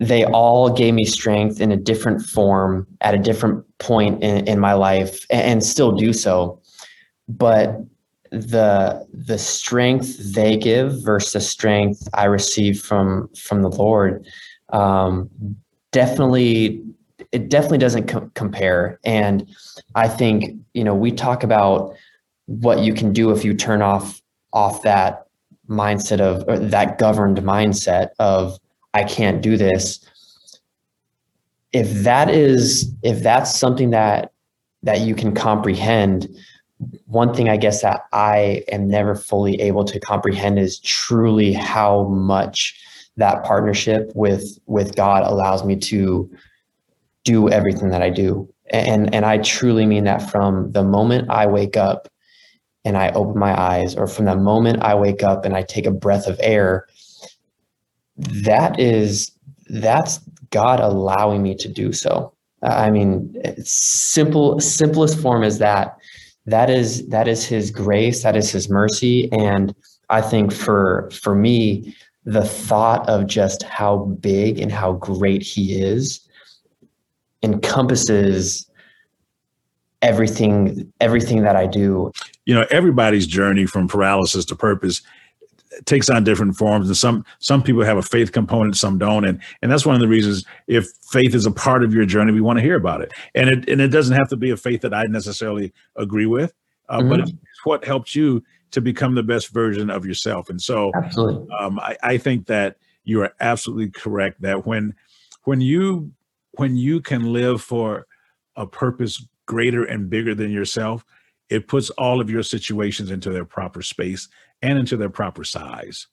[0.00, 4.58] they all gave me strength in a different form at a different point in, in
[4.60, 6.58] my life and still do so
[7.28, 7.76] but
[8.30, 14.26] the the strength they give versus the strength i receive from from the lord
[14.70, 15.30] um,
[15.92, 16.82] definitely
[17.32, 19.48] it definitely doesn't com- compare and
[19.94, 21.94] i think you know we talk about
[22.46, 24.20] what you can do if you turn off
[24.52, 25.26] off that
[25.68, 28.58] mindset of that governed mindset of
[28.94, 30.00] I can't do this.
[31.72, 34.32] If that is if that's something that
[34.82, 36.28] that you can comprehend,
[37.06, 42.04] one thing I guess that I am never fully able to comprehend is truly how
[42.04, 42.78] much
[43.16, 46.30] that partnership with with God allows me to
[47.24, 48.48] do everything that I do.
[48.70, 52.08] And and I truly mean that from the moment I wake up
[52.84, 55.84] and I open my eyes, or from the moment I wake up and I take
[55.84, 56.86] a breath of air,
[58.16, 59.32] that is
[59.68, 60.20] that's
[60.50, 62.32] God allowing me to do so.
[62.62, 65.97] I mean, simple simplest form is that.
[66.48, 68.22] That is that is His grace.
[68.22, 69.74] That is His mercy, and
[70.08, 71.94] I think for for me,
[72.24, 76.26] the thought of just how big and how great He is
[77.42, 78.68] encompasses
[80.02, 82.12] everything everything that I do.
[82.46, 85.02] You know, everybody's journey from paralysis to purpose
[85.86, 89.40] takes on different forms and some some people have a faith component some don't and
[89.62, 92.40] and that's one of the reasons if faith is a part of your journey we
[92.40, 93.12] want to hear about it.
[93.34, 96.52] And it and it doesn't have to be a faith that i necessarily agree with
[96.88, 97.08] uh, mm-hmm.
[97.08, 97.32] but it's
[97.64, 100.50] what helps you to become the best version of yourself.
[100.50, 101.48] And so absolutely.
[101.58, 104.94] um, I, I think that you are absolutely correct that when
[105.44, 106.12] when you
[106.52, 108.06] when you can live for
[108.56, 111.04] a purpose greater and bigger than yourself,
[111.48, 114.28] it puts all of your situations into their proper space
[114.62, 116.06] and into their proper size.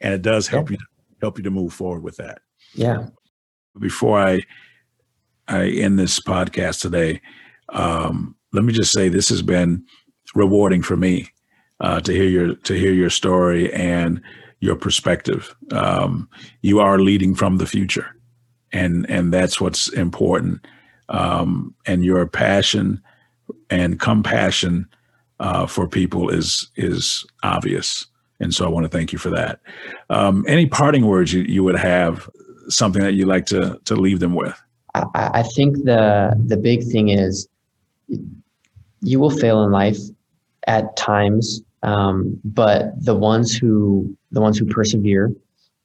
[0.00, 0.76] And it does help yeah.
[0.78, 0.86] you
[1.20, 2.40] help you to move forward with that.
[2.74, 3.08] Yeah.
[3.78, 4.42] Before I
[5.48, 7.20] I end this podcast today,
[7.70, 9.84] um, let me just say this has been
[10.34, 11.28] rewarding for me
[11.80, 14.20] uh, to hear your to hear your story and
[14.60, 15.54] your perspective.
[15.72, 16.28] Um,
[16.62, 18.16] you are leading from the future,
[18.72, 20.66] and and that's what's important
[21.08, 23.02] um, and your passion
[23.70, 24.88] and compassion
[25.40, 28.06] uh, for people is is obvious.
[28.40, 29.60] And so I want to thank you for that.
[30.10, 32.28] Um, any parting words you, you would have,
[32.68, 34.60] something that you like to to leave them with?
[34.94, 37.48] I, I think the the big thing is
[39.00, 39.98] you will fail in life
[40.66, 45.32] at times, um, but the ones who the ones who persevere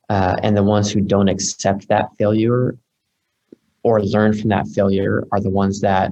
[0.10, 2.78] uh, and the ones who don't accept that failure
[3.84, 6.12] or learn from that failure are the ones that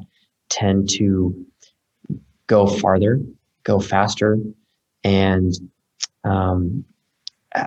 [0.49, 1.45] tend to
[2.48, 3.22] go farther,
[3.64, 4.38] go faster,
[5.04, 5.54] and
[6.24, 6.84] um,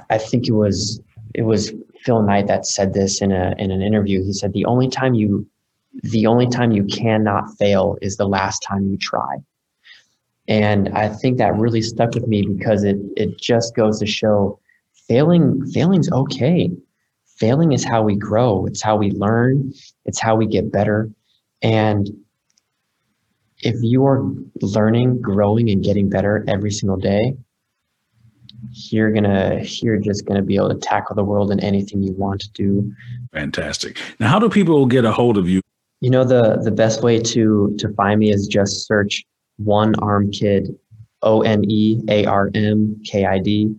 [0.08, 1.00] I think it was
[1.34, 1.72] it was
[2.04, 4.24] Phil Knight that said this in a in an interview.
[4.24, 5.46] He said the only time you
[6.02, 9.36] the only time you cannot fail is the last time you try.
[10.48, 14.58] And I think that really stuck with me because it it just goes to show
[15.08, 16.70] failing failing's okay.
[17.36, 18.66] Failing is how we grow.
[18.66, 19.72] It's how we learn.
[20.04, 21.10] It's how we get better.
[21.62, 22.10] And
[23.62, 24.24] if you are
[24.60, 27.36] learning, growing, and getting better every single day,
[28.90, 32.40] you're gonna you're just gonna be able to tackle the world in anything you want
[32.40, 32.92] to do.
[33.32, 33.98] Fantastic.
[34.18, 35.60] Now, how do people get a hold of you?
[36.00, 39.24] You know the the best way to to find me is just search
[39.56, 40.74] one arm kid,
[41.22, 43.74] O N E A R M K I D.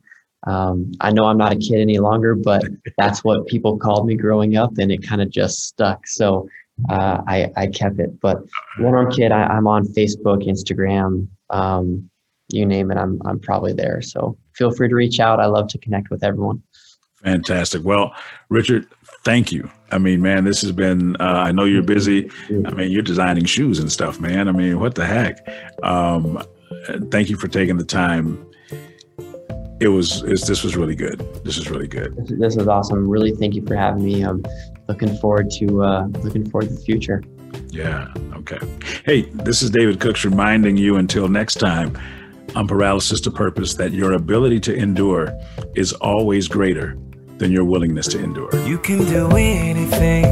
[0.47, 2.63] Um, I know I'm not a kid any longer, but
[2.97, 6.07] that's what people called me growing up, and it kind of just stuck.
[6.07, 6.47] So
[6.89, 8.19] uh, I, I kept it.
[8.19, 8.38] But
[8.79, 12.09] one arm kid, I, am on Facebook, Instagram, um,
[12.49, 12.97] you name it.
[12.97, 14.01] I'm I'm probably there.
[14.01, 15.39] So feel free to reach out.
[15.39, 16.61] I love to connect with everyone.
[17.23, 17.84] Fantastic.
[17.84, 18.13] Well,
[18.49, 18.88] Richard,
[19.23, 19.69] thank you.
[19.91, 21.15] I mean, man, this has been.
[21.17, 22.29] Uh, I know you're busy.
[22.49, 24.47] I mean, you're designing shoes and stuff, man.
[24.47, 25.38] I mean, what the heck?
[25.84, 26.41] Um,
[27.09, 28.45] thank you for taking the time.
[29.82, 30.21] It was.
[30.21, 31.19] this was really good.
[31.43, 32.15] This is really good.
[32.27, 33.09] This is awesome.
[33.09, 34.21] Really, thank you for having me.
[34.21, 34.45] I'm
[34.88, 37.23] looking forward to uh, looking forward to the future.
[37.69, 38.13] Yeah.
[38.36, 38.59] Okay.
[39.05, 40.97] Hey, this is David Cooks reminding you.
[40.97, 41.97] Until next time
[42.55, 45.36] on Paralysis to Purpose that your ability to endure
[45.75, 46.97] is always greater
[47.38, 48.55] than your willingness to endure.
[48.67, 50.25] You can do anything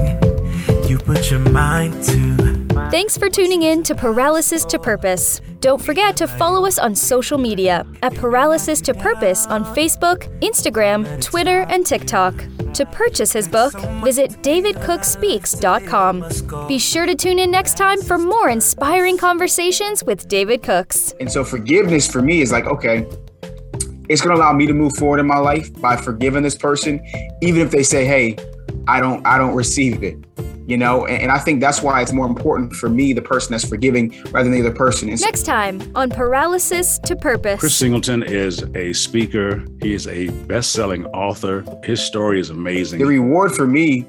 [0.88, 2.49] you put your mind to.
[2.90, 5.42] Thanks for tuning in to Paralysis to Purpose.
[5.60, 11.22] Don't forget to follow us on social media at Paralysis to Purpose on Facebook, Instagram,
[11.22, 12.34] Twitter, and TikTok.
[12.74, 13.74] To purchase his book,
[14.04, 16.68] visit davidcookspeaks.com.
[16.68, 21.14] Be sure to tune in next time for more inspiring conversations with David Cooks.
[21.20, 23.08] And so forgiveness for me is like, okay,
[24.10, 27.00] it's going to allow me to move forward in my life by forgiving this person
[27.44, 28.36] even if they say, "Hey,
[28.88, 30.18] I don't I don't receive it."
[30.70, 33.52] You know and, and, i think that's why it's more important for me the person
[33.52, 35.10] that's forgiving rather than the other person.
[35.10, 37.60] Is next time on paralysis to purpose.
[37.60, 39.66] Chris singleton is a speaker.
[39.82, 41.64] He is a best-selling author.
[41.84, 43.00] His story is amazing.
[43.00, 44.06] The reward for me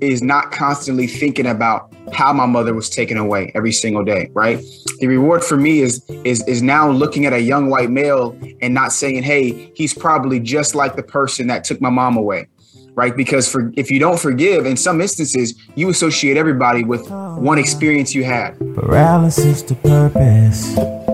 [0.00, 4.60] is not constantly thinking about how my mother was taken away every single day right?
[5.00, 8.72] The reward for me is is is now looking at a young white male and
[8.72, 12.46] not saying hey he's probably just like the person that took my mom away
[12.94, 13.16] right?
[13.16, 17.36] Because for if you don't forgive, in some instances, you associate everybody with oh.
[17.36, 18.58] one experience you had.
[18.74, 21.13] Paralysis to purpose.